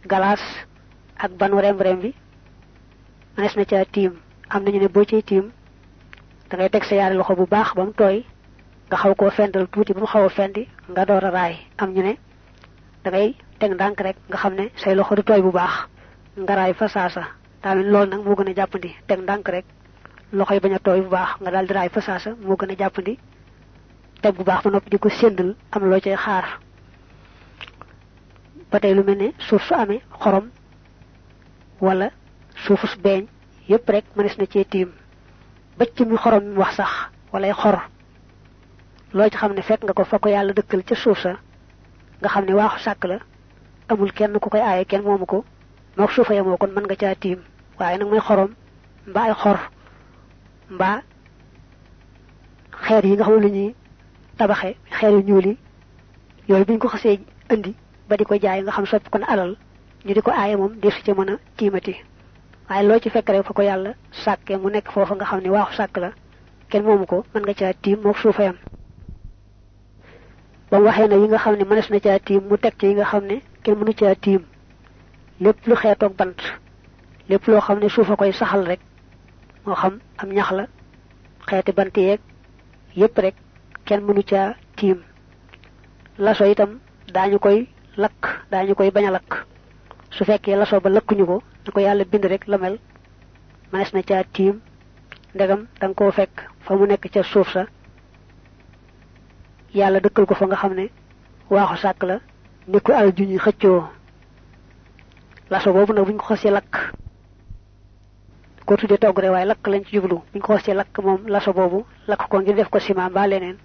Galaas 0.07 0.41
ak 1.17 1.31
banu 1.39 1.61
rem-rem 1.61 1.99
bi 2.01 2.15
mënees 3.37 3.57
na 3.57 3.65
caa 3.65 3.85
tiim. 3.85 4.13
Am 4.49 4.63
nañu 4.65 4.81
ne 4.81 4.89
boo 4.89 5.05
ciy 5.05 5.23
tiim 5.23 5.51
da 6.51 6.57
ngay 6.57 6.71
teg 6.71 6.85
sa 6.85 6.95
yaari 6.95 7.17
loxo 7.17 7.35
bu 7.37 7.47
baax 7.47 7.75
ba 7.75 7.85
mu 7.85 7.93
tooy 7.93 8.25
nga 8.89 8.97
xaw 8.97 9.15
koo 9.15 9.31
fendal 9.31 9.67
tuuti 9.69 9.93
ba 9.93 10.01
mu 10.01 10.07
xaw 10.07 10.29
fendi 10.29 10.69
nga 10.91 11.05
door 11.05 11.25
a 11.25 11.31
raay. 11.31 11.55
Am 11.79 11.93
ñu 11.93 12.03
ne 12.03 12.15
da 13.05 13.11
ngay 13.11 13.35
teg 13.59 13.73
ndànk 13.75 14.01
rek 14.01 14.17
nga 14.29 14.37
xam 14.39 14.55
ne 14.55 14.71
say 14.77 14.95
loxo 14.95 15.15
du 15.15 15.23
tooy 15.23 15.41
bu 15.43 15.51
baax 15.53 15.75
nga 16.39 16.55
raay 16.55 16.73
fa 16.75 16.89
saasa 16.89 17.23
loolu 17.65 18.11
nag 18.11 18.21
moo 18.25 18.35
gën 18.39 18.49
a 18.51 18.55
jàppandi 18.55 18.91
teg 19.07 19.21
ndànk 19.21 19.49
rek 19.49 19.65
bañ 20.63 20.75
a 20.75 20.79
tooy 20.79 21.01
bu 21.01 21.09
baax 21.11 21.31
nga 21.41 21.51
daal 21.51 21.67
di 21.67 21.73
raay 21.75 21.89
fa 21.89 22.01
saasa 22.01 22.31
moo 22.41 22.57
gën 22.57 22.71
a 22.73 22.77
jàppandi 22.79 23.19
teg 24.23 24.35
bu 24.37 24.45
baax 24.45 24.63
ba 24.65 24.71
noppi 24.71 24.91
di 24.91 24.99
ko 24.99 25.09
séndal 25.09 25.55
am 25.71 25.83
loo 25.91 26.01
cay 26.01 26.17
xaar. 26.17 26.61
Ba 28.71 28.81
tey 28.81 28.95
lu 28.95 29.03
mel 29.05 29.17
ne 29.19 29.29
suuf 29.39 29.63
su 29.67 29.75
amee 29.75 30.01
xorom 30.21 30.51
wala 31.81 32.11
suufus 32.65 32.95
beeñ 33.05 33.27
yépp 33.69 33.89
rek 33.89 34.05
mënees 34.17 34.37
na 34.39 34.47
cee 34.47 34.65
tiim. 34.65 34.91
Bëcc 35.79 36.01
mi 36.07 36.17
xorom 36.17 36.57
wax 36.57 36.75
sax 36.77 36.91
xor. 37.53 37.79
Ci 39.13 39.37
nga 39.85 39.93
ko 39.93 40.05
fa 40.05 40.19
ko 40.19 40.29
yàlla 40.29 40.53
dëkkal 40.53 40.83
suuf 40.97 41.19
sa 41.23 41.37
nga 42.21 42.29
la 43.09 43.19
amul 43.89 44.13
kenn 44.13 44.39
ku 44.39 44.49
koy 44.51 44.61
aaye 44.61 44.85
kenn 44.85 45.03
moomu 45.03 45.27
ko 45.27 45.45
mook 45.97 46.11
suufa 46.13 46.35
kon 46.59 46.71
mën 46.75 46.85
nga 46.85 46.97
caa 46.97 47.15
tiim. 47.15 47.41
Waaye 47.79 47.99
nag 47.99 48.09
muy 48.09 48.21
xorom 48.21 48.51
mbaa 49.07 49.25
ay 49.25 49.35
xor 49.35 49.59
mbaa 50.71 51.03
xeer 52.85 53.05
yi 53.07 53.15
nga 53.17 53.25
tabaxe 54.39 54.71
xeer 54.97 55.13
yu 55.13 55.23
ñuul 55.29 55.47
yi. 55.51 55.55
Yooyu 56.49 56.65
buñ 56.65 56.79
ko 56.79 56.89
xasee 56.89 57.21
indi 57.55 57.75
ba 58.09 58.17
di 58.17 58.25
ko 58.25 58.35
jaay 58.41 58.63
nga 58.63 58.73
xam 58.73 58.87
soppi 58.87 59.11
ko 59.13 59.19
na 59.19 59.27
alal 59.33 59.53
ñu 60.07 60.13
di 60.15 60.21
ko 60.25 60.31
aaye 60.33 60.57
moom 60.57 60.73
desu 60.83 61.03
ca 61.05 61.13
mën 61.15 61.31
a 61.33 61.39
tiimati 61.57 61.95
waaye 62.69 62.89
loo 62.89 62.99
ci 63.03 63.11
fekk 63.11 63.29
rek 63.29 63.45
fa 63.47 63.53
ko 63.53 63.63
yàlla 63.63 63.93
sàkke 64.25 64.57
mu 64.57 64.71
nekk 64.71 64.89
foofa 64.93 65.15
nga 65.15 65.25
xam 65.29 65.41
ne 65.43 65.51
waaxu 65.51 65.75
sàkk 65.77 65.97
la 65.99 66.11
kenn 66.71 66.85
moomu 66.85 67.07
ko 67.07 67.25
mën 67.35 67.43
nga 67.45 67.55
caa 67.55 67.73
tiim 67.83 68.01
mook 68.05 68.17
suufa 68.19 68.43
yam 68.45 68.57
ba 70.71 70.81
waxee 70.81 71.09
na 71.09 71.17
yi 71.17 71.27
nga 71.29 71.39
xam 71.39 71.55
ne 71.57 71.65
mënees 71.65 71.91
na 71.91 72.19
tiim 72.19 72.43
mu 72.49 72.57
teg 72.57 72.75
ci 72.81 72.87
yi 72.87 72.95
nga 72.95 73.05
xam 73.05 73.25
ne 73.27 73.37
kenn 73.63 73.77
mënu 73.79 73.93
caa 73.95 74.15
tiim. 74.15 74.43
Lépp 75.41 75.67
lu 75.67 75.75
xeetoog 75.77 76.15
bant 76.17 76.39
lépp 77.29 77.47
loo 77.47 77.61
xam 77.61 77.79
ne 77.79 77.89
suufa 77.89 78.17
koy 78.17 78.33
saxal 78.33 78.65
rek 78.67 78.81
moo 79.67 79.75
xam 79.75 79.99
am 80.17 80.29
ñax 80.33 80.51
la 80.53 80.65
bant 81.77 81.97
yépp 82.97 83.19
rek 83.19 83.35
kenn 83.89 84.05
mënu 84.07 84.23
caa 84.31 84.55
tiim. 84.77 84.99
Laso 86.19 86.45
itam 86.45 86.71
daañu 87.15 87.39
koy 87.39 87.59
lakk 87.97 88.23
daañu 88.51 88.75
koy 88.75 88.91
bañ 88.91 89.07
a 89.07 89.11
lakk. 89.17 89.31
Su 90.11 90.25
fekkee 90.25 90.57
laso 90.57 90.81
ba 90.81 90.91
lakkuñu 90.91 91.25
ko 91.27 91.37
na 91.65 91.73
ko 91.73 91.81
yàlla 91.81 92.05
bind 92.05 92.25
rek 92.25 92.45
la 92.47 92.59
mel 92.59 92.77
mënees 93.73 93.93
na 93.95 94.03
caa 94.03 94.25
tiim. 94.35 94.61
Ndegam 95.35 95.61
danga 95.81 95.95
koo 95.95 96.11
fekk 96.19 96.35
fa 96.65 96.75
mu 96.77 96.87
nekk 96.87 97.05
ca 97.15 97.23
suuf 97.23 97.49
sa. 97.53 97.63
Yàlla 99.75 100.01
dëkkal 100.01 100.27
ko 100.27 100.35
fa 100.35 100.47
nga 100.47 100.57
xam 100.57 100.75
ne 100.75 100.87
waaxu 101.51 102.07
la 102.07 102.21
al 103.01 103.13
laso 105.51 105.73
boobu 105.73 105.93
nag 105.95 106.05
buñ 106.05 106.17
ko 106.21 106.27
xosee 106.29 106.51
lakk 106.51 106.93
ko 108.67 108.77
tuddee 108.77 108.99
togg 108.99 109.19
rek 109.19 109.31
waaye 109.33 109.47
lakk 109.47 109.67
lañ 109.67 109.83
ci 109.85 109.97
jublu. 109.97 110.21
Buñ 110.33 110.43
ko 110.43 110.53
xosee 110.59 110.75
lakk 110.75 110.99
moom 111.05 111.21
laso 111.27 111.53
boobu 111.55 111.87
lakk 112.07 112.29
ko 112.29 112.41
ngir 112.41 112.55
def 112.55 112.69
ko 112.69 112.79
ciment 112.81 113.11
mbaa 113.11 113.27
leneen 113.27 113.57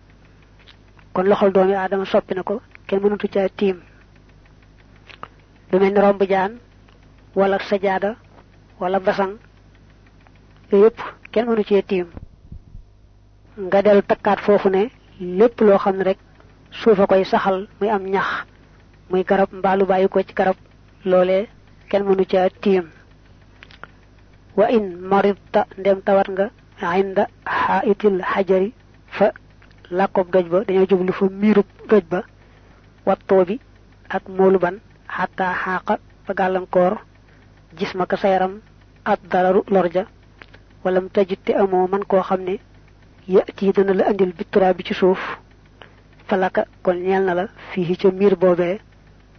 kon 1.14 1.24
loxol 1.30 1.52
doomi 1.52 1.76
aadama 1.76 2.06
soppi 2.06 2.34
na 2.36 2.44
ko 2.44 2.62
kenn 2.88 3.02
mënatu 3.02 3.28
caa 3.34 3.50
tiim. 3.58 3.78
Lu 5.72 5.80
mel 5.80 5.94
ni 5.94 6.00
romb 6.02 6.22
jaan 6.32 6.54
wala 7.36 7.58
sajaada 7.70 8.16
wala 8.80 9.00
basang 9.00 9.34
yooyu 10.72 10.86
yëpp 10.86 10.98
kenn 11.32 11.48
mënu 11.48 11.64
cee 11.70 11.82
tiim. 11.90 12.08
Nga 13.58 13.82
dellu 13.82 14.02
takkaat 14.02 14.40
foofu 14.46 14.70
ne 14.70 14.90
lépp 15.20 15.62
loo 15.62 15.78
xam 15.78 15.96
ne 15.98 16.04
rek 16.04 16.20
suufa 16.72 17.08
koy 17.08 17.24
saxal 17.26 17.68
muy 17.80 17.90
am 17.90 18.04
ñax 18.14 18.28
muy 19.10 19.24
garab 19.24 19.50
mbaalu 19.54 19.86
bàyyi 19.86 20.08
ko 20.10 20.20
ci 20.24 20.34
garab 20.34 20.56
loolee 21.06 21.48
kenn 21.90 22.04
mënu 22.04 22.26
caa 22.26 22.50
tiim. 22.62 22.86
Wa 24.58 24.70
in 24.70 24.86
maridta 25.10 25.66
ndem 25.78 26.02
tawat 26.02 26.28
nga 26.30 26.46
inda 27.00 27.28
xaitil 27.46 28.22
xajari 28.22 28.74
fa 29.18 29.32
làkkob 29.92 30.28
doj 30.32 30.46
ba 30.50 30.64
dañoo 30.68 30.86
jublu 30.90 31.12
fa 31.14 31.26
miirub 31.30 31.66
doj 31.90 32.04
ba 32.10 32.24
wattoo 33.06 33.46
bi 33.46 33.60
ak 34.10 34.24
moolu 34.30 34.60
ban 34.60 34.76
xataa 35.16 35.54
xaaqa 35.64 35.98
ba 36.28 36.34
gàllankoor 36.34 36.94
gis 37.78 37.94
ma 37.96 38.06
ka 38.06 38.18
sa 38.18 38.28
ab 39.06 39.20
dararu 39.32 39.62
lorja 39.68 40.06
walam 40.84 41.10
tajit 41.10 41.40
te 41.46 41.52
amoo 41.54 41.88
man 41.88 42.04
koo 42.06 42.22
xam 42.22 42.42
ne 42.44 42.60
yati 43.28 43.72
dana 43.72 43.94
la 43.94 44.04
andil 44.10 44.34
bittura 44.38 44.74
bi 44.74 44.84
ci 44.84 44.94
suuf 44.94 45.20
falaka 46.28 46.66
kon 46.84 46.98
ñeel 47.06 47.24
na 47.26 47.34
la 47.34 47.46
fii 47.72 47.98
ca 47.98 48.12
miir 48.12 48.36
boobee 48.36 48.80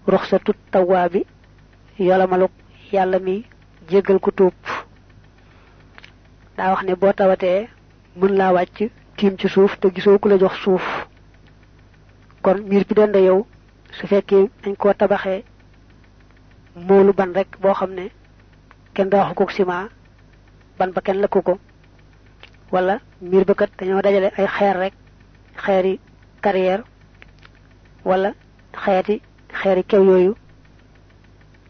ruxsatu 0.06 0.52
tawaa 0.70 1.08
bi 1.08 1.20
yolamaluk 1.98 2.50
yàlla 2.92 3.18
mi 3.18 3.44
jéggal 3.88 4.18
wax 6.56 6.82
ne 6.84 6.94
boo 6.94 7.12
tawatee 7.12 7.68
mën 8.16 8.32
tiim 9.16 9.36
ci 9.38 9.48
suuf 9.48 9.78
te 9.80 9.88
gisoo 9.94 10.18
ku 10.18 10.28
la 10.28 10.38
jox 10.38 10.54
suuf. 10.62 10.82
Kon 12.42 12.58
miir 12.68 12.84
bi 12.86 12.94
denda 12.94 13.18
yow 13.20 13.46
su 13.92 14.06
fekkee 14.06 14.50
dañ 14.62 14.76
koo 14.76 14.92
tabaxee 14.94 15.44
moolu 16.76 17.12
ban 17.12 17.32
rek 17.34 17.56
boo 17.60 17.72
xam 17.74 17.90
ne 17.94 18.10
kenn 18.94 19.08
daaxu 19.10 19.34
ko 19.34 19.46
ciment 19.50 19.88
ban 20.78 20.90
ba 20.92 21.00
kenn 21.00 21.20
lëkku 21.22 21.42
ko. 21.42 21.58
Wala 22.72 23.00
miir 23.20 23.44
ba 23.44 23.54
kat 23.54 23.70
dañoo 23.78 24.02
dajale 24.02 24.32
ay 24.36 24.46
xeer 24.46 24.76
rek 24.76 24.94
xeeri 25.64 26.00
carrière 26.42 26.82
wala 28.04 28.32
xeeti 28.84 29.20
xeeri 29.62 29.84
kew 29.84 30.04
yooyu 30.04 30.34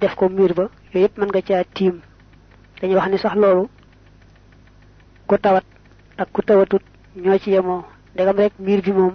def 0.00 0.14
ko 0.14 0.28
miir 0.28 0.54
ba 0.54 0.68
yooyu 0.92 1.04
yëpp 1.06 1.18
mën 1.18 1.26
nga 1.28 1.42
caa 1.42 1.64
tiim. 1.74 2.00
Dañuy 2.80 2.96
wax 2.96 3.08
ni 3.10 3.18
sax 3.18 3.34
loolu 3.36 3.68
ku 5.26 5.36
tawat 5.38 5.64
ak 6.18 6.28
ku 6.32 6.42
tawatut 6.42 6.82
ñoo 7.22 7.38
ci 7.38 7.50
yemoo 7.50 7.82
ndegam 8.14 8.36
rek 8.36 8.52
miir 8.58 8.80
bi 8.82 8.92
moom 8.92 9.14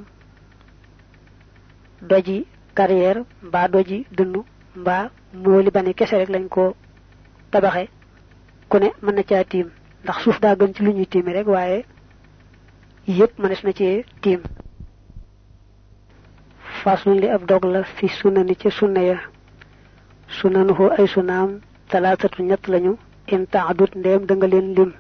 doji 2.10 2.46
carrière 2.76 3.22
mbaa 3.48 3.68
doji 3.68 4.06
dënnu 4.18 4.40
mbaa 4.76 5.10
mooli 5.34 5.70
bane 5.72 5.94
kese 5.94 6.16
rek 6.18 6.30
lañ 6.30 6.48
ko 6.56 6.76
tabaxe. 7.52 7.88
Ku 8.70 8.78
ne 8.80 8.90
mën 9.04 9.16
na 9.16 9.24
caa 9.24 9.44
tiim. 9.44 9.68
Ndax 10.04 10.18
suuf 10.24 10.40
daa 10.40 10.56
gën 10.56 10.74
ci 10.76 10.84
lu 10.84 10.92
ñuy 10.94 11.08
tiimi 11.08 11.34
rek 11.34 11.48
waaye 11.48 11.86
yépp 13.08 13.34
mënees 13.40 13.64
na 13.64 13.72
ci 13.74 13.88
tiim. 14.22 14.42
Faslun 16.82 17.20
li 17.22 17.28
ab 17.28 17.44
dog 17.46 17.64
la 17.66 17.84
fi 17.84 18.08
sunna 18.08 18.44
ni 18.44 18.56
ca 18.56 18.70
sunna 18.70 19.02
ya. 19.10 19.18
Sunanuhu 20.38 20.86
ay 20.98 21.08
sunaam 21.08 21.60
talaatatu 21.90 22.44
ñett 22.44 22.68
lañu. 22.68 22.94
In 23.28 23.46
taadut 23.54 23.92
ndeem 23.96 24.26
da 24.26 24.36
nga 24.36 24.48
lim. 24.48 24.94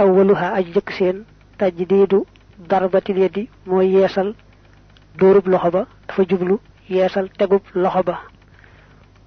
Awwaluha 0.00 0.48
aj 0.58 0.66
jëkk 0.74 0.90
seen 0.98 1.24
tajdiidu 1.58 2.26
darbatil 2.68 3.18
yadi 3.18 3.48
mooy 3.66 3.88
yeesal 3.96 4.34
dóorub 5.18 5.46
loxo 5.48 5.70
ba 5.70 5.86
dafa 6.08 6.22
jublu 6.28 6.58
yeesal 6.88 7.28
tegub 7.38 7.62
loxo 7.74 8.02
ba. 8.02 8.20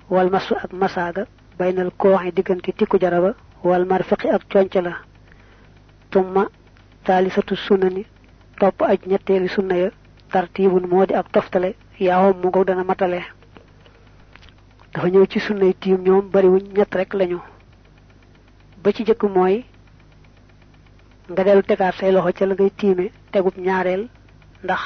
Wal 0.10 0.30
masu 0.30 0.56
ak 0.56 0.72
masaaga 0.74 1.26
baynal 1.58 1.92
kooxi 1.98 2.32
diggante 2.32 2.72
tikku 2.78 2.98
jaraba 3.00 3.34
wal 3.64 3.86
marfiqi 3.86 4.28
ak 4.30 4.44
conc 4.52 4.74
la. 4.76 4.94
Tumma 6.12 6.48
taalisatu 7.04 7.56
sunna 7.56 7.90
ni 7.90 8.06
topp 8.60 8.82
aj 8.82 9.00
ñetteeli 9.08 9.48
sunna 9.50 9.76
ya 9.78 9.90
tartiibun 10.32 10.88
moo 10.90 11.06
di 11.06 11.14
ak 11.14 11.32
toftale 11.32 11.76
yaawam 12.00 12.38
mu 12.42 12.52
ko 12.52 12.64
dana 12.64 12.84
matale. 12.84 13.22
Dafa 14.94 15.08
ñëw 15.10 15.26
ci 15.28 15.40
sunnay 15.40 15.74
tiim 15.80 16.02
ñoom 16.02 16.30
bariwuñ 16.32 16.64
ñett 16.76 16.96
rek 16.96 17.14
lañu. 17.14 17.40
Ba 18.84 18.92
ci 18.92 19.04
nga 21.32 21.44
dellu 21.44 21.62
tegaat 21.64 21.96
say 22.00 22.12
loxo 22.12 22.32
ca 22.38 22.46
la 22.46 22.54
ngay 22.56 22.72
tiime 22.80 23.06
tegub 23.32 23.56
ñaareel 23.58 24.04
ndax 24.64 24.82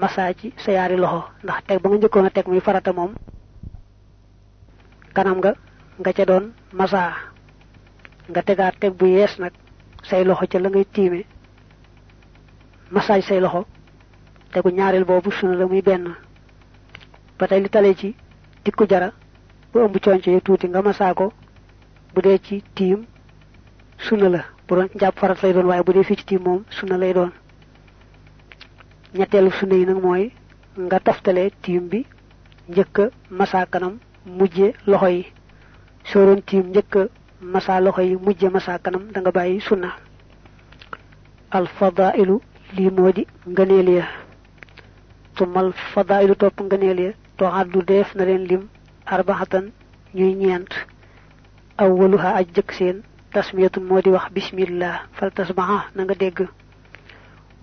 masaa 0.00 0.32
ci 0.38 0.52
sa 0.62 0.70
yaari 0.76 0.96
loxo 0.96 1.20
ndax 1.44 1.58
teg 1.66 1.78
ba 1.82 1.88
nga 1.88 1.96
njëkkoon 1.98 2.26
a 2.26 2.30
teg 2.30 2.46
muy 2.48 2.60
farata 2.66 2.92
moom 2.92 3.12
kanam 5.14 5.38
nga 5.40 5.52
nga 6.00 6.12
ca 6.16 6.24
doon 6.30 6.44
nga 8.30 8.42
tegaat 8.42 8.74
teg 8.80 8.92
bu 8.98 9.06
yees 9.06 9.38
nag 9.38 9.52
say 10.08 10.22
loxo 10.24 10.46
ca 10.50 10.58
la 10.58 10.68
ngay 10.68 10.86
tiime 10.94 11.20
masaaj 12.94 13.22
say 13.28 13.40
loxo 13.40 13.60
tegu 14.52 14.68
ñaareel 14.70 15.04
boobu 15.04 15.30
suna 15.32 15.54
la 15.56 15.66
muy 15.66 15.82
benn 15.82 16.04
ba 17.38 17.46
tey 17.48 17.60
li 17.60 17.68
tale 17.68 17.94
ci 18.00 18.14
dikku 18.64 18.86
jara 18.90 19.08
bu 19.72 19.78
ëmb 19.84 19.96
conco 20.04 20.30
yi 20.30 20.40
tuuti 20.40 20.66
nga 20.68 20.82
masaa 20.82 21.14
ko 21.14 21.32
bu 22.14 22.20
dee 22.22 22.38
ci 22.46 22.62
tiim 22.74 23.00
suna 23.98 24.28
la 24.28 24.53
bu 24.68 24.74
doon 24.76 24.88
njàpp 24.94 25.18
farat 25.20 25.42
lay 25.42 25.52
doon 25.52 25.66
waaye 25.68 25.82
bu 25.86 25.92
dee 25.92 26.04
ci 26.04 26.24
tiim 26.28 26.42
moom 26.44 26.62
suna 26.70 26.96
lay 26.98 27.12
doon. 27.12 27.30
Ñetteelu 29.18 29.50
suna 29.58 29.74
yi 29.74 29.84
nag 29.86 30.00
mooy 30.02 30.24
nga 30.84 30.98
toftale 31.06 31.50
tiim 31.62 31.84
bi 31.90 32.00
njëkk 32.70 32.96
a 32.98 33.04
masaa 33.38 33.66
kanam 33.72 33.94
mujje 34.38 34.66
loxo 34.90 35.08
yi. 35.16 35.22
Soo 36.10 36.24
doon 36.26 36.40
tiim 36.48 36.66
njëkk 36.70 36.94
a 36.96 37.02
masaa 37.52 37.80
loxo 37.84 38.02
yi 38.02 38.16
kanam 38.84 39.04
da 39.12 39.20
nga 39.20 39.30
bàyyi 39.36 39.60
sunna. 39.60 39.90
Al 41.56 41.66
fadailu 41.78 42.36
lii 42.76 42.90
moo 42.96 43.12
di 43.16 43.22
ngëneel 43.50 43.88
ya. 43.98 44.04
Tumal 45.36 45.68
fadailu 45.92 46.34
topp 46.36 46.60
ngëneel 46.66 46.98
ya 47.06 47.12
toxaddu 47.38 47.82
def 47.90 48.14
na 48.14 48.24
leen 48.24 48.44
lim 48.50 48.62
arbaxatan 49.06 49.64
ñuy 50.16 50.32
ñeent. 50.40 50.72
Awwaluha 51.82 52.30
aj 52.38 52.46
seen 52.78 53.02
tasmiyatun 53.34 53.84
moo 53.88 54.00
di 54.04 54.10
wax 54.14 54.26
bismillah 54.34 54.94
fal 55.16 55.30
tasbaxa 55.36 55.78
na 55.94 56.00
nga 56.04 56.14
dégg. 56.22 56.38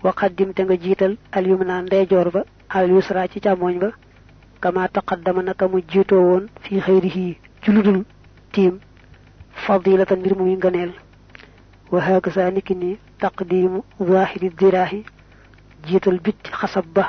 Waqaddim 0.03 0.49
te 0.55 0.61
nga 0.63 0.75
jiital 0.83 1.13
al 1.37 1.45
yumna 1.49 1.75
ndeyjoor 1.81 2.27
ba 2.35 2.41
al 2.77 2.89
yusra 2.93 3.27
ci 3.31 3.39
càmmooñ 3.39 3.75
ba. 3.83 3.89
Kama 4.61 4.87
taqaddama 4.95 5.41
naka 5.43 5.65
mu 5.71 5.79
jiitoo 5.91 6.21
woon 6.29 6.45
fii 6.63 6.79
xëyrihi 6.85 7.27
ci 7.61 7.69
ludul 7.71 7.99
tiim 8.53 8.75
fadilatan 9.65 10.19
mbir 10.19 10.35
muy 10.37 10.53
ngëneel 10.57 10.91
wa 11.91 11.99
hakaza 12.01 12.51
niki 12.51 12.75
ni 12.75 12.91
taqdimu 13.21 13.79
zahiri 14.09 14.49
diraahi 14.59 14.99
jiital 15.87 16.19
bit 16.25 16.41
xasab 16.59 16.85
ba. 16.95 17.05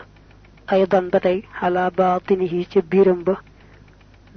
Aydan 0.73 1.11
ba 1.13 1.19
tey 1.21 1.39
xala 1.61 1.91
baatinihi 1.91 2.67
ca 2.73 2.81
biiram 2.91 3.21
ba 3.27 3.35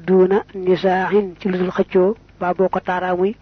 duuna 0.08 0.44
nisaaxin 0.54 1.36
ci 1.40 1.46
ludul 1.50 1.72
xëccoo 1.72 2.16
muy 3.18 3.36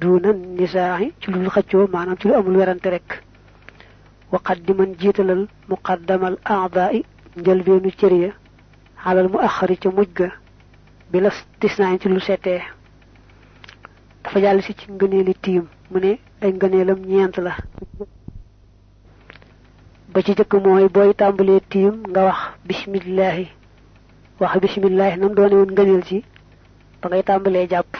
duuna 0.00 0.32
nisaaxi 0.32 1.12
ci 1.20 1.30
ludul 1.30 1.50
xëccoo 1.54 1.86
maanaam 1.92 2.16
ci 2.20 2.28
lu 2.28 2.34
amul 2.34 2.56
werante 2.56 2.86
rek. 2.90 3.22
Waqaddiman 4.32 4.94
jiitalal 5.00 5.46
muqaddamal 5.68 6.36
aadaai 6.44 7.04
njëlbeenu 7.36 7.90
cër 7.98 8.12
ya 8.12 8.30
xalal 9.02 9.28
mu 9.32 9.38
axari 9.38 9.76
ca 9.78 9.88
mujj 9.90 10.10
ga 10.18 10.28
bi 11.10 11.20
la 11.20 11.30
tisnaañ 11.60 11.98
ci 12.00 12.08
lu 12.08 12.20
settee 12.20 12.62
dafa 14.24 14.40
jàll 14.40 14.62
si 14.62 14.74
ci 14.74 14.90
ngëneeli 14.92 15.34
tiim 15.40 15.64
mu 15.90 15.98
ne 16.00 16.18
ay 16.42 16.52
ngëneelam 16.52 17.00
ñeent 17.06 17.36
la. 17.38 17.52
Ba 20.12 20.22
ci 20.22 20.32
jëkk 20.34 20.52
mooy 20.64 20.88
booy 20.88 21.14
tàmbalee 21.14 21.60
tiim 21.70 21.94
nga 22.10 22.22
wax 22.28 22.38
bismillahi 22.66 23.46
wax 24.40 24.52
bismillahi 24.62 25.18
nam 25.18 25.34
doone 25.34 25.54
woon 25.54 25.70
ngëneel 25.72 26.02
ci 26.04 26.24
ba 27.00 27.08
ngay 27.08 27.22
tàmbalee 27.22 27.66
jàpp 27.68 27.92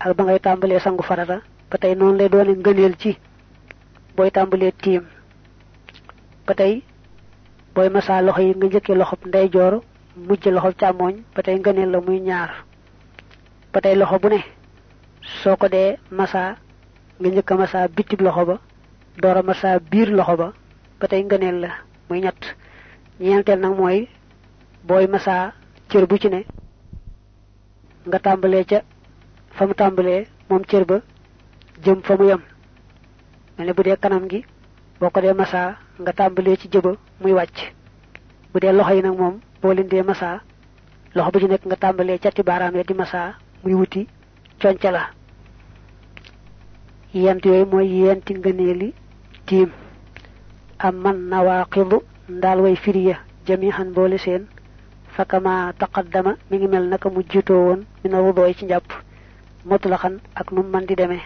ak 0.00 0.16
ba 0.16 0.24
ngay 0.24 0.38
tàmbalee 0.40 0.80
sangu 0.80 1.02
farata 1.02 1.40
ba 1.70 1.76
tey 1.78 1.94
noonu 1.94 2.18
lay 2.18 2.28
doone 2.28 2.52
ngëneel 2.56 2.94
ci 2.98 3.18
booy 4.16 4.30
tàmbalee 4.30 4.72
tiim. 4.82 5.04
Ba 6.46 6.54
tey 6.54 6.82
booy 7.74 7.88
masa 7.88 8.22
loxo 8.22 8.40
yi 8.42 8.54
nga 8.56 8.66
njëkkee 8.66 8.94
loxob 9.00 9.20
ndeyjoor 9.26 9.74
mujj 10.16 10.44
loxob 10.48 10.74
càmmooñ 10.80 11.14
ba 11.34 11.42
tey 11.42 11.56
ngëneel 11.58 11.90
la 11.90 12.00
muy 12.00 12.20
ñaar. 12.20 12.50
Ba 13.72 13.80
tey 13.80 13.94
loxo 13.96 14.18
bu 14.18 14.28
ne 14.28 14.40
soo 15.42 15.56
ko 15.56 15.68
dee 15.68 15.96
masa 16.10 16.56
nga 17.20 17.28
njëkk 17.28 17.50
masa 17.52 17.88
bitib 17.88 18.20
loxo 18.20 18.44
ba 18.46 18.56
door 19.22 19.42
masa 19.44 19.78
biir 19.90 20.08
loxo 20.10 20.36
ba 20.36 20.52
ba 21.00 21.06
tey 21.08 21.22
ngëneel 21.24 21.60
la 21.60 21.68
muy 22.08 22.20
ñett. 22.20 22.56
Ñeenteel 23.20 23.60
nag 23.60 23.74
mooy 23.76 24.08
booy 24.84 25.06
masa 25.06 25.52
cër 25.88 26.06
bu 26.06 26.18
ci 26.18 26.28
ne 26.28 26.44
nga 28.06 28.18
tàmbalee 28.18 28.64
ca 28.64 28.80
fa 29.58 29.66
mu 29.66 29.74
tàmbalee 29.74 30.20
moom 30.48 30.62
cër 30.70 30.84
ba 30.90 30.96
jëm 31.84 31.98
fa 32.06 32.14
mu 32.18 32.24
yem. 32.30 32.42
Mel 33.58 33.72
bu 33.76 33.82
dee 33.82 33.96
kanam 34.02 34.24
gi 34.30 34.40
boo 35.00 35.10
ko 35.10 35.20
dee 35.20 35.32
masa 35.40 35.60
nga 36.00 36.12
tàmbalee 36.18 36.56
ci 36.60 36.68
jëba 36.72 36.92
muy 37.20 37.32
wàcc. 37.32 37.56
Bu 38.52 38.58
loxo 38.72 38.94
yi 38.94 39.02
nag 39.02 39.16
moom 39.18 39.34
boo 39.60 39.72
leen 39.72 39.88
bu 41.32 41.38
ci 41.40 41.46
nekk 41.48 41.64
nga 41.66 41.76
baaraam 42.42 42.76
ya 42.76 42.84
di 42.84 42.94
masa 42.94 43.34
muy 43.64 43.74
wuti 43.74 44.06
conca 44.62 44.90
la. 44.90 45.02
Yent 47.12 47.44
yooyu 47.44 47.66
mooy 47.66 47.88
yenti 48.02 48.34
ngëneeli 48.34 48.94
tiim. 49.46 49.70
Am 50.78 50.94
man 51.02 51.18
ndaal 52.28 52.60
way 52.60 52.76
firiya 52.76 53.16
jamihan 53.46 53.90
boole 53.96 54.18
fakama 55.16 55.72
taqaddama 55.78 56.36
mi 56.50 56.56
ngi 56.58 56.68
mel 56.68 56.84
naka 56.88 57.08
mu 57.10 57.22
jiitoo 57.30 57.64
woon 57.66 57.80
mina 58.04 58.22
ci 58.54 58.64
njàpp 58.66 59.07
mutlaxan 59.70 60.14
ak 60.40 60.48
num 60.52 60.66
man 60.72 60.86
di 60.88 60.94
demee. 60.96 61.22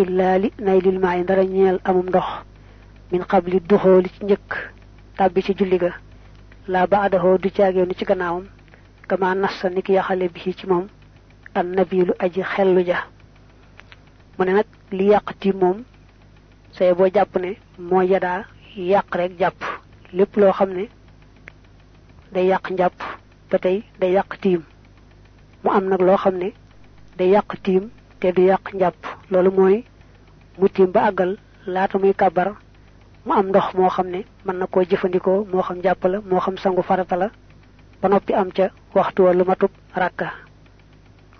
Illaa 0.00 0.38
li 0.42 0.48
nay 0.66 0.78
lil 0.84 0.98
maay 0.98 1.20
ndara 1.22 1.44
ñeel 1.44 1.78
amum 1.88 2.06
ndox. 2.08 2.28
Min 3.10 3.22
qabli 3.30 3.58
duxooli 3.70 4.08
ci 4.14 4.20
njëkk 4.24 4.50
tàbbi 5.16 5.42
ci 5.46 5.52
julli 5.58 5.78
ga. 5.78 5.90
Laa 6.72 6.86
baadahoo 6.86 7.38
du 7.38 7.48
caageenu 7.56 7.94
ci 7.98 8.04
gannaawam. 8.04 8.44
Kama 9.08 9.34
nassa 9.34 9.68
niki 9.70 9.92
bi 10.34 10.40
ci 10.58 10.66
moom. 10.66 10.86
An 11.54 11.66
nabilu 11.76 12.12
aji 12.18 12.42
xellu 12.42 12.80
ja. 12.90 12.98
Mu 14.38 14.44
ne 14.44 14.52
nag 14.52 14.66
li 14.90 15.04
yàq 15.12 15.26
tiim 15.40 15.56
moom 15.60 15.78
say 16.72 16.92
boo 16.94 17.08
ne 17.40 17.50
yàq 18.76 19.14
rek 19.14 19.32
jàpp. 19.38 19.60
Lépp 20.12 20.36
loo 20.36 20.52
xam 20.52 20.70
day 22.32 22.46
yàq 22.50 22.70
njàpp 22.70 22.98
ba 23.50 23.58
day 23.62 23.82
mu 25.62 25.70
am 25.70 25.84
nag 25.88 26.00
loo 26.00 26.16
day 27.18 27.28
yàq 27.34 27.48
tiim 27.64 27.88
te 28.20 28.32
du 28.32 28.42
yàq 28.42 28.64
njàpp. 28.74 28.96
Loolu 29.30 29.50
mooy 29.50 29.84
mu 30.58 30.68
tiim 30.68 30.90
ba 30.92 31.00
àggal 31.10 31.36
laata 31.66 31.98
muy 31.98 32.12
kàbbar 32.14 32.48
mu 33.26 33.32
am 33.32 33.46
ndox 33.48 33.66
moo 33.74 33.88
xam 33.88 34.06
ne 34.10 34.20
mën 34.44 34.56
na 34.58 34.66
koo 34.66 34.82
jëfandikoo 34.90 35.44
moo 35.52 35.62
xam 35.62 35.78
jàpp 35.84 36.04
la 36.12 36.18
moo 36.30 36.40
xam 36.40 36.56
sangu 36.62 36.82
farata 36.82 37.16
la 37.16 37.28
ba 38.00 38.08
noppi 38.08 38.32
am 38.34 38.50
ca 38.56 38.66
waxtu 38.94 39.22
wa 39.24 39.32
lu 39.32 39.44
matub 39.44 39.70
rakka 39.94 40.26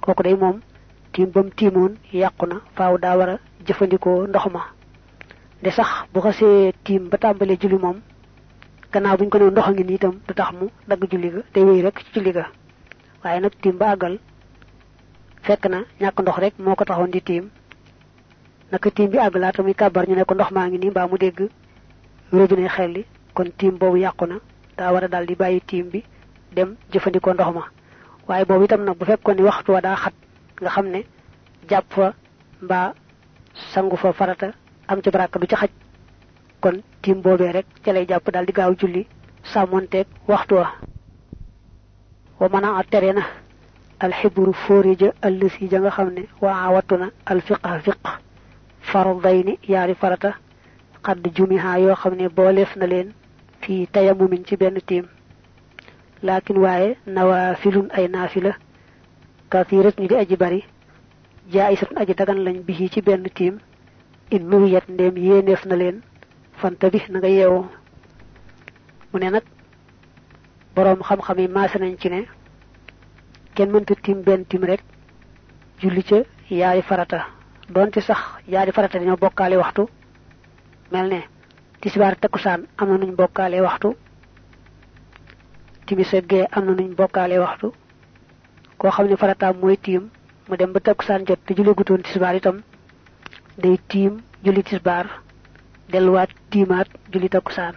kooku 0.01 0.23
day 0.23 0.35
moom 0.35 0.61
tiim 1.13 1.31
ba 1.31 1.43
mu 1.43 1.51
tiimoon 1.51 1.93
yàqu 2.13 2.47
na 2.47 2.57
faaw 2.77 2.95
daa 2.99 3.17
war 3.19 3.29
a 3.31 3.37
jëfandikoo 3.67 4.27
ndox 4.27 4.47
ma. 4.55 4.61
De 5.63 5.71
sax 5.71 5.89
bu 6.13 6.21
xasee 6.21 6.73
tiim 6.85 7.09
ba 7.11 7.17
tàmbalee 7.19 7.57
julli 7.61 7.79
moom 7.79 8.01
gannaaw 8.93 9.17
buñ 9.19 9.29
ko 9.29 9.39
ne 9.39 9.51
ndox 9.51 9.69
ngi 9.71 9.95
itam 9.95 10.15
mu 10.61 10.67
dagg 10.89 11.03
julli 11.11 11.29
ga 11.31 11.41
day 11.55 11.65
wéy 11.65 11.83
rek 11.83 11.99
ci 12.05 12.11
julli 12.15 12.33
ga. 12.33 12.45
Waaye 13.25 13.41
nag 13.41 13.53
tiim 13.63 13.77
ba 13.79 13.87
àggal 13.95 14.19
fekk 15.47 15.65
na 15.73 15.79
ñàkk 16.01 16.19
ndox 16.23 16.37
rek 16.43 16.55
moo 16.59 16.75
ko 16.79 16.85
taxoon 16.85 17.11
di 17.13 17.21
tiim. 17.23 17.45
Naka 18.73 18.91
tiim 18.91 19.11
bi 19.11 19.19
àgg 19.19 19.37
laata 19.37 19.63
muy 19.63 19.75
kàbbar 19.75 20.05
ñu 20.09 20.15
ne 20.17 20.25
ko 20.25 20.35
ndox 20.35 20.51
maa 20.55 20.67
ngi 20.69 20.79
nii 20.79 20.91
mbaa 20.91 21.07
mu 21.11 21.17
dégg. 21.19 21.39
Robinet 22.33 22.71
xelli 22.77 23.03
kon 23.37 23.49
tiim 23.59 23.75
boobu 23.79 23.97
yàqu 23.99 24.25
na. 24.27 24.37
Daa 24.77 24.93
war 24.93 25.05
a 25.05 25.25
di 25.27 25.35
bàyyi 25.35 25.61
tiim 25.69 25.87
bi 25.93 26.01
dem 26.57 26.77
jëfandikoo 26.93 27.33
ndox 27.35 27.51
ma. 27.55 27.65
Waaye 28.29 28.45
boobu 28.45 28.65
itam 28.65 28.85
nag 28.85 28.97
bu 28.99 29.05
fekkoon 29.05 29.35
ni 29.37 29.43
waxtu 29.43 29.73
wa 29.73 29.81
daa 29.81 29.97
xat 29.97 30.15
nga 30.61 30.71
xam 30.75 30.87
ne 30.89 31.01
jàpp 31.71 31.93
fa 31.95 32.15
mbaa 32.63 32.95
sangu 33.73 33.97
fa 33.97 34.13
farata 34.13 34.49
am 34.89 35.01
ci 35.03 35.11
baraka 35.11 35.39
du 35.39 35.47
ci 35.47 35.55
xaj. 35.57 35.71
Kon 36.61 36.81
tiim 37.03 37.21
boobee 37.21 37.53
rek 37.53 37.67
ca 37.85 37.93
lay 37.93 38.07
jàpp 38.09 38.31
daal 38.33 38.47
di 38.47 38.53
gaaw 38.53 38.73
julli 38.81 39.07
sàmmonteeg 39.53 40.07
waxtu 40.27 40.55
wa. 40.55 40.67
Wa 42.41 42.49
mën 42.49 42.65
a 42.65 43.44
الحبر 44.05 44.53
فورج 44.53 45.11
اللسي 45.25 45.67
جنغ 45.67 45.91
خمني 45.91 46.25
وعاوتنا 46.43 47.11
الفقه 47.31 47.79
فقه 47.79 48.19
فرضين 48.83 49.57
يعني 49.69 49.95
فرطة 49.95 50.35
قد 51.05 51.35
جمعها 51.35 51.77
يو 51.77 51.95
خمني 51.95 52.29
بوليفنا 52.29 52.85
لين 52.85 53.13
في 53.61 53.87
تيمم 53.87 54.31
من 54.31 54.45
تيم. 54.87 55.07
لكن 56.23 56.57
واي 56.57 56.97
نوافل 57.07 57.89
أي 57.97 58.07
نافلة. 58.07 58.55
كثيرة 59.51 59.93
نجي 59.99 60.21
أجباري 60.21 60.63
جائسة 61.53 61.87
أجي 61.97 62.15
تغن 62.15 62.37
لن 62.37 62.61
به 62.61 62.91
تبين 62.93 63.35
تيم. 63.35 63.59
إن 64.33 64.51
نويت 64.51 64.91
نيم 64.91 65.17
ينفنا 65.17 65.75
لين 65.75 66.01
فانتبه 66.57 67.01
نغيه 67.11 67.65
ونينك 69.15 69.43
بروم 70.77 71.03
خم 71.03 71.21
خمي 71.21 71.47
ما 71.47 71.67
سننجي 71.67 72.27
kenn 73.55 73.71
mënta 73.73 73.95
tiim 74.03 74.23
benn 74.27 74.45
tiim 74.45 74.65
rek 74.65 74.83
julli 75.81 76.03
ca 76.03 76.19
yaari 76.51 76.83
farata. 76.83 77.27
Doonte 77.75 78.01
sax 78.01 78.19
yaari 78.49 78.73
farata 78.73 78.99
dañoo 78.99 79.17
bokkaale 79.17 79.57
waxtu. 79.57 79.89
Mel 80.93 81.09
ne 81.09 81.21
tisbaar 81.81 82.17
takkusaan 82.21 82.67
am 82.79 82.89
na 82.89 82.97
nuñ 82.99 83.15
bokkaale 83.17 83.61
waxtu. 83.63 83.95
Timis 85.87 86.15
ak 86.15 86.25
gee 86.31 86.47
am 86.53 86.65
na 86.67 86.73
nuñ 86.73 86.95
bokkaale 86.95 87.39
waxtu. 87.39 87.73
Koo 88.79 88.91
xam 88.91 89.07
ne 89.09 89.17
farataam 89.17 89.57
mooy 89.61 89.77
tiim 89.77 90.11
mu 90.49 90.57
dem 90.57 90.73
ba 90.73 90.81
takkusaan 90.81 91.25
jot 91.27 91.41
te 91.47 91.55
julli 91.57 91.75
gutoon 91.75 92.03
tisbaar 92.03 92.35
itam 92.37 92.63
day 93.63 93.79
tiim 93.89 94.21
julli 94.45 94.63
tisbaar 94.63 95.07
delluwaat 95.93 96.31
tiimaat 96.51 96.89
julli 97.13 97.29
takkusaan. 97.29 97.75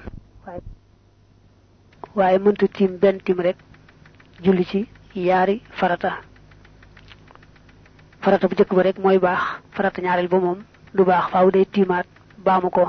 Waaye 2.15 2.39
mënta 2.39 2.67
tiim 2.67 2.97
benn 3.01 3.19
tiim 3.25 3.39
rek 3.39 3.57
julli 4.43 4.65
ci 4.65 4.87
yaari 5.25 5.61
farata. 5.79 6.11
Farata 8.21 8.47
bu 8.47 8.53
njëkk 8.55 8.73
ba 8.75 8.83
rek 8.83 8.97
mooy 9.03 9.17
baax. 9.19 9.41
Farata 9.75 10.01
ñaareel 10.01 10.27
ba 10.27 10.37
moom 10.39 10.59
du 10.93 11.03
baax. 11.05 11.25
Faaw 11.31 11.49
day 11.51 11.65
tiimaat 11.65 12.05
baamu 12.45 12.69
ko. 12.69 12.85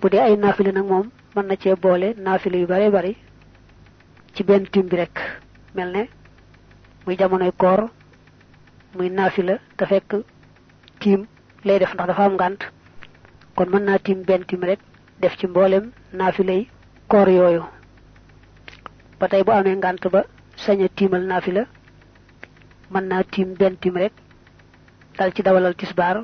Bu 0.00 0.08
dee 0.10 0.18
ay 0.20 0.36
naafile 0.36 0.72
nag 0.72 0.86
moom 0.86 1.06
mën 1.34 1.46
na 1.46 1.56
cee 1.56 1.74
boole 1.76 2.14
naafile 2.16 2.58
yu 2.60 2.66
bare 2.66 2.90
bari 2.90 3.16
ci 4.34 4.42
benn 4.44 4.66
tiim 4.72 4.86
bi 4.88 4.96
rek. 4.96 5.16
Mel 5.74 5.90
ne 5.92 6.08
muy 7.06 7.16
jamonoy 7.16 7.52
koor 7.56 7.90
muy 8.96 9.08
naafila 9.10 9.58
te 9.76 9.84
fekk 9.86 10.10
tiim 11.00 11.26
lay 11.64 11.78
def 11.78 11.94
ndax 11.94 12.06
dafa 12.08 12.24
am 12.24 12.36
kon 13.56 13.68
mën 13.70 13.84
naa 13.84 13.98
benn 14.26 14.44
tiim 14.46 14.62
rek 14.64 14.80
def 15.20 15.36
ci 15.38 15.46
mboolem 15.46 15.90
naafilay 16.12 16.66
koor 17.08 17.28
yooyu. 17.28 17.62
Ba 19.20 19.28
tey 19.28 19.42
bu 19.44 19.50
amee 19.52 19.76
ngànt 19.76 20.08
ba 20.10 20.24
sañ 20.68 20.82
a 20.84 20.88
tiimal 20.96 21.24
naafila 21.30 21.62
mën 22.92 23.04
naa 23.10 23.22
tiim 23.32 23.54
benn 23.60 23.76
tiim 23.80 23.96
rek 24.02 24.12
dal 25.18 25.32
ci 25.34 25.42
dawalal 25.42 25.74
tisbaar 25.74 26.16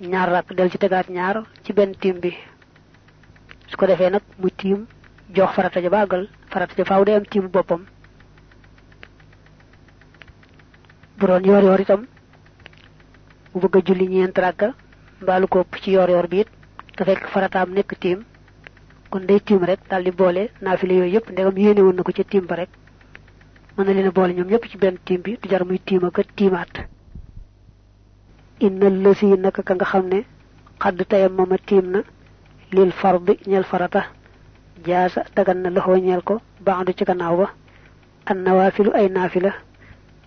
ñaar 0.00 0.28
rakk 0.34 0.48
del 0.58 0.70
ci 0.70 0.78
tegaat 0.78 1.08
ñaar 1.08 1.36
ci 1.64 1.72
benn 1.72 1.94
tiim 2.00 2.16
bi. 2.20 2.32
Su 3.68 3.76
ko 3.76 3.86
defee 3.86 4.10
nag 4.10 4.22
mu 4.40 4.48
tiim 4.50 4.86
jox 5.34 5.50
farata 5.54 5.80
ja 5.80 5.88
bàggal 5.90 6.28
farata 6.50 6.74
ja 6.76 6.84
faaw 6.84 7.04
day 7.04 7.14
am 7.16 7.24
tiimu 7.24 7.48
boppam. 7.48 7.82
Bu 11.18 11.26
doon 11.26 11.44
yoor 11.44 11.62
yoor 11.62 11.80
itam 11.80 12.02
mu 13.54 13.60
bëgg 13.60 13.86
julli 13.86 14.06
ñeent 14.08 14.36
rakka 14.38 14.74
mbaalu 15.22 15.46
ko 15.48 15.64
ci 15.82 15.90
yoor 15.92 16.10
yoor 16.10 16.26
bi 16.28 16.40
it 16.40 16.48
te 16.96 17.04
fekk 17.04 17.28
farataam 17.32 17.70
nekk 17.72 17.94
tiim 18.02 18.24
kon 19.10 19.26
day 19.28 19.40
tiim 19.40 19.62
rek 19.64 19.80
daal 19.88 20.02
di 20.04 20.10
boole 20.10 20.50
naafile 20.60 20.94
yooyu 20.94 21.14
yëpp 21.14 21.30
ndegam 21.30 21.56
yéene 21.58 21.80
woon 21.82 21.96
na 21.96 22.02
ko 22.02 22.12
ca 22.12 22.24
tiim 22.24 22.46
ba 22.46 22.56
rek 22.56 22.70
mën 23.76 23.84
na 23.86 23.92
leen 23.92 24.06
a 24.06 24.10
boole 24.10 24.32
ñoom 24.34 24.48
ñëpp 24.50 24.64
ci 24.70 24.76
benn 24.78 24.98
tiim 25.04 25.20
bi 25.22 25.38
du 25.42 25.48
jar 25.48 25.64
muy 25.64 25.78
tiim 25.80 26.04
ak 26.04 26.16
tiimaat. 26.36 26.74
Inna 28.60 28.88
lësi 28.90 29.26
naka 29.38 29.62
ka 29.62 29.74
nga 29.74 29.84
xam 29.84 30.06
ne 30.08 30.20
xadd 30.82 30.98
tayam 31.08 31.32
mama 31.34 31.56
tiim 31.66 31.86
na 31.90 32.00
lil 32.72 32.92
fardi 32.92 33.38
ñeel 33.46 33.64
farata 33.64 34.02
jaasa 34.86 35.24
dagan 35.36 35.62
na 35.62 35.70
loxoo 35.70 35.96
ñeel 35.96 36.22
ko 36.22 36.40
baandu 36.64 36.92
ci 36.96 37.04
gannaaw 37.04 37.36
ba. 37.36 37.48
An 38.26 38.34
nawaafilu 38.44 38.90
ay 38.94 39.08
naafila 39.08 39.52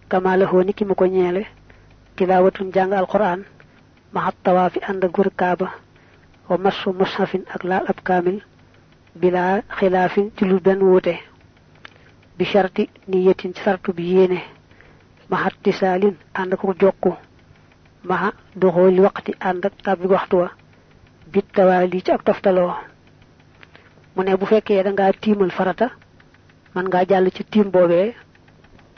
kama 0.09 0.37
loxoo 0.37 0.63
ni 0.63 0.73
ki 0.73 0.85
mu 0.85 0.93
ko 0.95 1.05
ñeele 1.05 1.43
tilaawatun 2.15 2.71
jàng 2.73 2.93
alquran 2.93 3.41
maxat 4.13 4.35
tawaafi 4.43 4.79
ànd 4.89 5.03
ak 5.05 5.15
kaaba 5.35 5.67
wa 6.49 6.57
masu 6.57 6.89
mushafin 6.93 7.43
ak 7.53 7.63
laal 7.63 7.85
ab 7.91 7.99
kaamil 8.03 8.39
bila 9.15 9.61
xilaafin 9.77 10.31
ci 10.37 10.45
lu 10.45 10.59
benn 10.59 10.81
bi 12.37 12.45
sharti 12.45 12.89
niyatin 13.07 13.53
ci 13.55 13.61
sartu 13.63 13.93
bi 13.93 14.03
yéene 14.13 14.39
mahat 15.29 15.53
tisaalin 15.63 16.15
ànd 16.33 16.55
ko 16.55 16.73
jokku 16.81 17.11
maha 18.09 18.29
doxooli 18.55 18.99
waqti 19.05 19.31
ànd 19.49 19.65
ak 19.65 19.73
tàbbi 19.83 20.07
waxtu 20.07 20.35
wa 20.37 20.49
bit 21.31 21.45
tawaali 21.55 22.01
ci 22.05 22.11
ak 22.11 22.23
toftaloo 22.23 22.73
mu 24.15 24.37
bu 24.39 24.45
fekkee 24.45 24.83
da 24.83 24.91
ngaa 24.91 25.11
tiimal 25.21 25.51
farata 25.51 25.87
man 26.73 26.85
ngaa 26.87 27.05
jàll 27.09 27.27
ci 27.35 27.43
tiim 27.51 27.69
boobee 27.71 28.15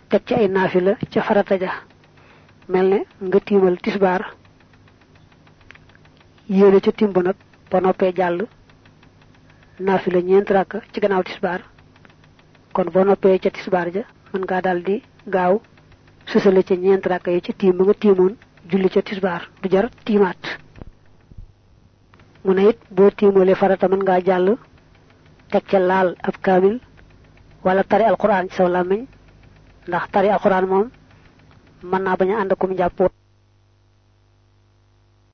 teg 0.10 0.22
ci 0.28 0.34
ay 0.34 0.48
naafila 0.48 0.94
ca 1.12 1.22
farata 1.22 1.56
ja 1.64 1.72
mel 2.72 2.88
ne 2.90 3.00
nga 3.28 3.40
tiimal 3.40 3.78
tisbaar 3.84 4.22
yéene 6.50 6.80
ca 6.82 6.92
timb 6.92 7.18
nag 7.18 7.36
ba 7.72 7.80
noppee 7.82 8.14
jàll 8.18 8.40
naafila 9.80 10.20
ñeent 10.22 10.50
rakk 10.56 10.72
ci 10.92 11.00
gannaaw 11.02 11.24
tisbaar 11.24 11.62
kon 12.74 12.88
boo 12.94 13.04
noppee 13.04 13.40
ca 13.44 13.50
tisbaar 13.50 13.88
ja 13.96 14.04
mën 14.34 14.42
ngaa 14.46 14.62
dal 14.62 14.80
di 14.88 14.96
gaaw 15.34 15.54
sësale 16.32 16.62
ca 16.68 16.76
ñeent 16.76 17.06
rakk 17.12 17.28
yi 17.28 17.42
ci 17.46 17.54
tiim 17.60 17.78
ba 17.78 17.84
nga 17.84 17.94
tiimoon 17.94 18.34
julli 18.70 18.90
ca 18.90 19.02
tisbaar. 19.02 19.42
Du 19.62 19.70
jar 19.70 19.90
tiimaat. 20.06 20.42
Mu 22.44 22.54
ne 22.54 22.70
it 22.70 22.80
boo 22.96 23.10
tiimalee 23.18 23.56
farata 23.56 23.88
mën 23.88 24.04
ngaa 24.04 24.22
jàll 24.28 24.58
teg 25.52 25.64
ca 25.70 25.80
laal 25.80 26.10
ab 26.28 26.36
wala 27.64 27.84
tari 27.84 28.04
alquran 28.04 28.48
ci 28.50 28.56
saw 28.56 28.68
ndax 29.88 30.06
tari 30.12 30.30
alquran 30.30 30.66
moom 30.72 30.88
mën 31.90 32.02
naa 32.04 32.16
bañ 32.20 32.30
a 32.32 32.40
ànd 32.42 32.52
akum 32.52 32.76
jàpp 32.78 33.00